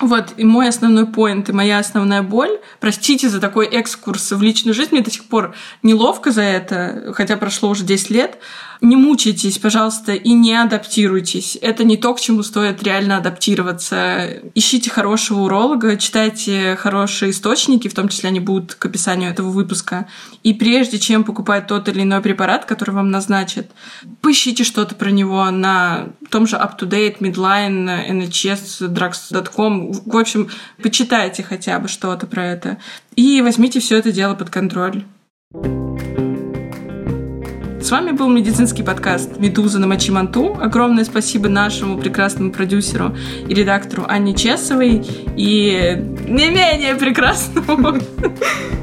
Вот, 0.00 0.34
и 0.36 0.44
мой 0.44 0.68
основной 0.68 1.06
поинт, 1.06 1.48
и 1.48 1.52
моя 1.52 1.78
основная 1.78 2.22
боль, 2.22 2.60
простите 2.78 3.28
за 3.28 3.40
такой 3.40 3.66
экскурс 3.66 4.30
в 4.30 4.40
личную 4.40 4.74
жизнь, 4.74 4.90
мне 4.92 5.00
до 5.00 5.10
сих 5.10 5.24
пор 5.24 5.56
неловко 5.82 6.30
за 6.30 6.42
это, 6.42 7.12
хотя 7.14 7.36
прошло 7.36 7.70
уже 7.70 7.84
10 7.84 8.10
лет, 8.10 8.38
не 8.80 8.94
мучайтесь, 8.94 9.58
пожалуйста, 9.58 10.12
и 10.12 10.32
не 10.32 10.54
адаптируйтесь. 10.54 11.58
Это 11.60 11.82
не 11.82 11.96
то, 11.96 12.14
к 12.14 12.20
чему 12.20 12.44
стоит 12.44 12.82
реально 12.82 13.16
адаптироваться. 13.16 14.40
Ищите 14.54 14.88
хорошего 14.88 15.40
уролога, 15.40 15.96
читайте 15.96 16.76
хорошие 16.76 17.32
источники, 17.32 17.88
в 17.88 17.94
том 17.94 18.08
числе 18.08 18.28
они 18.28 18.38
будут 18.38 18.74
к 18.74 18.86
описанию 18.86 19.30
этого 19.30 19.50
выпуска. 19.50 20.06
И 20.44 20.54
прежде 20.54 21.00
чем 21.00 21.24
покупать 21.24 21.66
тот 21.66 21.88
или 21.88 22.02
иной 22.02 22.20
препарат, 22.20 22.66
который 22.66 22.92
вам 22.92 23.10
назначат, 23.10 23.68
поищите 24.20 24.62
что-то 24.62 24.94
про 24.94 25.10
него 25.10 25.50
на 25.50 26.10
том 26.30 26.46
же 26.46 26.56
UpToDate, 26.56 27.18
Midline, 27.18 28.08
NHS, 28.08 28.88
Drugs.com. 28.88 29.87
В 29.88 30.16
общем, 30.16 30.48
почитайте 30.82 31.42
хотя 31.42 31.78
бы 31.78 31.88
что-то 31.88 32.26
про 32.26 32.44
это. 32.44 32.76
И 33.16 33.40
возьмите 33.40 33.80
все 33.80 33.96
это 33.96 34.12
дело 34.12 34.34
под 34.34 34.50
контроль. 34.50 35.04
С 37.80 37.90
вами 37.90 38.10
был 38.10 38.28
медицинский 38.28 38.82
подкаст 38.82 39.38
«Медуза 39.38 39.78
на 39.78 39.86
Мочи 39.86 40.10
Манту». 40.10 40.58
Огромное 40.60 41.04
спасибо 41.04 41.48
нашему 41.48 41.96
прекрасному 41.96 42.52
продюсеру 42.52 43.16
и 43.48 43.54
редактору 43.54 44.04
Анне 44.06 44.34
Чесовой 44.34 45.06
и 45.36 45.96
не 46.26 46.50
менее 46.50 46.96
прекрасному 46.96 47.98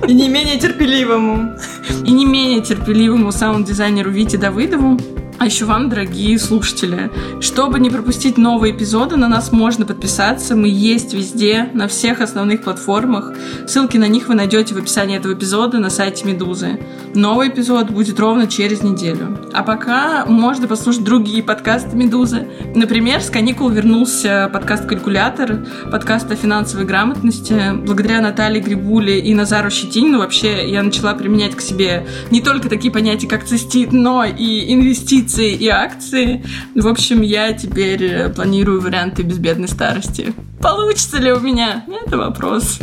и 0.07 0.13
не 0.13 0.27
менее 0.27 0.57
терпеливому 0.57 1.55
и 2.03 2.11
не 2.11 2.25
менее 2.25 2.61
терпеливому 2.61 3.31
саунд-дизайнеру 3.31 4.09
Вите 4.09 4.39
Давыдову. 4.39 4.97
А 5.37 5.47
еще 5.47 5.65
вам, 5.65 5.89
дорогие 5.89 6.39
слушатели, 6.39 7.11
чтобы 7.41 7.79
не 7.81 7.89
пропустить 7.89 8.37
новые 8.37 8.73
эпизоды, 8.73 9.17
на 9.17 9.27
нас 9.27 9.51
можно 9.51 9.85
подписаться. 9.85 10.55
Мы 10.55 10.69
есть 10.69 11.13
везде, 11.13 11.69
на 11.73 11.89
всех 11.89 12.21
основных 12.21 12.63
платформах. 12.63 13.33
Ссылки 13.67 13.97
на 13.97 14.07
них 14.07 14.29
вы 14.29 14.35
найдете 14.35 14.73
в 14.73 14.77
описании 14.77 15.17
этого 15.17 15.33
эпизода 15.33 15.77
на 15.79 15.89
сайте 15.89 16.25
Медузы. 16.25 16.79
Новый 17.13 17.49
эпизод 17.49 17.89
будет 17.89 18.17
ровно 18.17 18.47
через 18.47 18.81
неделю. 18.81 19.37
А 19.53 19.61
пока 19.63 20.25
можно 20.25 20.67
послушать 20.67 21.03
другие 21.03 21.43
подкасты 21.43 21.97
Медузы. 21.97 22.47
Например, 22.73 23.21
с 23.21 23.29
каникул 23.29 23.69
вернулся 23.69 24.49
подкаст 24.53 24.85
«Калькулятор», 24.85 25.65
подкаст 25.91 26.31
о 26.31 26.35
финансовой 26.37 26.85
грамотности. 26.85 27.73
Благодаря 27.85 28.21
Наталье 28.21 28.61
Грибуле 28.61 29.19
и 29.19 29.33
Назару 29.33 29.69
Щетинину 29.69 30.19
вообще 30.19 30.69
я 30.69 30.81
начала 30.81 31.13
применять 31.13 31.55
к 31.55 31.61
себе 31.61 32.07
не 32.31 32.39
только 32.41 32.69
такие 32.69 32.91
понятия, 32.91 33.27
как 33.27 33.43
цистит, 33.43 33.91
но 33.91 34.23
и 34.23 34.73
инвестиции 34.73 35.24
инвестиции 35.25 35.53
и 35.53 35.67
акции. 35.67 36.43
В 36.75 36.87
общем, 36.87 37.21
я 37.21 37.53
теперь 37.53 38.03
э, 38.03 38.29
планирую 38.29 38.81
варианты 38.81 39.23
безбедной 39.23 39.67
старости. 39.67 40.33
Получится 40.61 41.17
ли 41.17 41.31
у 41.31 41.39
меня? 41.39 41.85
Это 42.05 42.17
вопрос. 42.17 42.79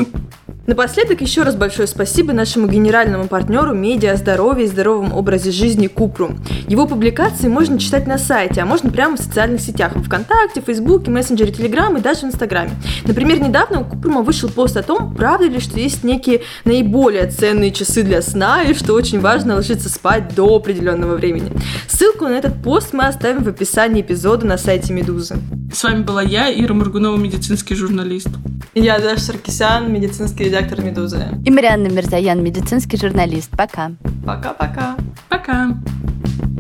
Напоследок 0.65 1.21
еще 1.21 1.43
раз 1.43 1.57
большое 1.57 1.89
спасибо 1.89 2.33
нашему 2.33 2.69
генеральному 2.69 3.27
партнеру 3.27 3.75
медиа 3.75 4.15
здоровья 4.17 4.65
и 4.65 4.69
здоровом 4.69 5.13
образе 5.13 5.51
жизни 5.51 5.89
Купру. 5.89 6.37
Его 6.69 6.87
публикации 6.87 7.49
можно 7.49 7.81
читать 7.81 8.07
на 8.07 8.17
сайте, 8.17 8.61
а 8.61 8.65
можно 8.65 8.89
прямо 8.89 9.17
в 9.17 9.21
социальных 9.21 9.61
сетях, 9.61 9.97
в 9.97 10.05
ВКонтакте, 10.05 10.61
Фейсбуке, 10.61 11.11
мессенджере 11.11 11.51
Телеграм 11.51 11.97
и 11.97 12.01
даже 12.01 12.21
в 12.21 12.25
Инстаграме. 12.27 12.71
Например, 13.05 13.41
недавно 13.41 13.81
у 13.81 13.85
Купрума 13.85 14.23
вышел 14.23 14.49
пост 14.49 14.77
о 14.77 14.85
том, 14.85 15.17
правда 15.17 15.47
ли, 15.47 15.59
что 15.59 15.81
есть 15.81 16.05
некие 16.05 16.43
наиболее 16.65 17.27
ценные 17.27 17.73
часы 17.73 18.05
для 18.05 18.23
сна 18.23 18.63
и 18.63 18.73
что 18.75 18.95
очень 18.95 19.19
важно 19.19 19.57
ложиться 19.57 19.89
спать 19.89 20.33
до 20.37 20.55
определенного 20.55 21.17
времени. 21.17 21.51
Ссылку 21.89 22.27
на 22.27 22.35
этот 22.39 22.63
пост 22.63 22.93
мы 22.93 23.07
оставим 23.07 23.43
в 23.43 23.49
описании 23.49 24.01
эпизода 24.01 24.47
на 24.47 24.59
сайте 24.59 24.93
Медузы. 24.93 25.39
С 25.75 25.83
вами 25.83 26.03
была 26.03 26.23
я, 26.23 26.53
Ира 26.53 26.75
Мургунова, 26.75 27.17
медицинский 27.17 27.75
журналист. 27.75 28.29
Я 28.75 28.99
Даша 28.99 29.21
Саркисян, 29.21 29.93
медицинский 29.93 30.45
редактор 30.53 30.83
«Медузы». 30.83 31.29
И 31.47 31.51
Марианна 31.51 31.89
Мирзаян, 31.89 32.43
медицинский 32.43 32.99
журналист. 32.99 33.51
Пока. 33.57 33.93
Пока-пока. 34.27 34.97
Пока. 35.31 35.71
-пока. 35.71 35.77
Пока. 35.79 36.52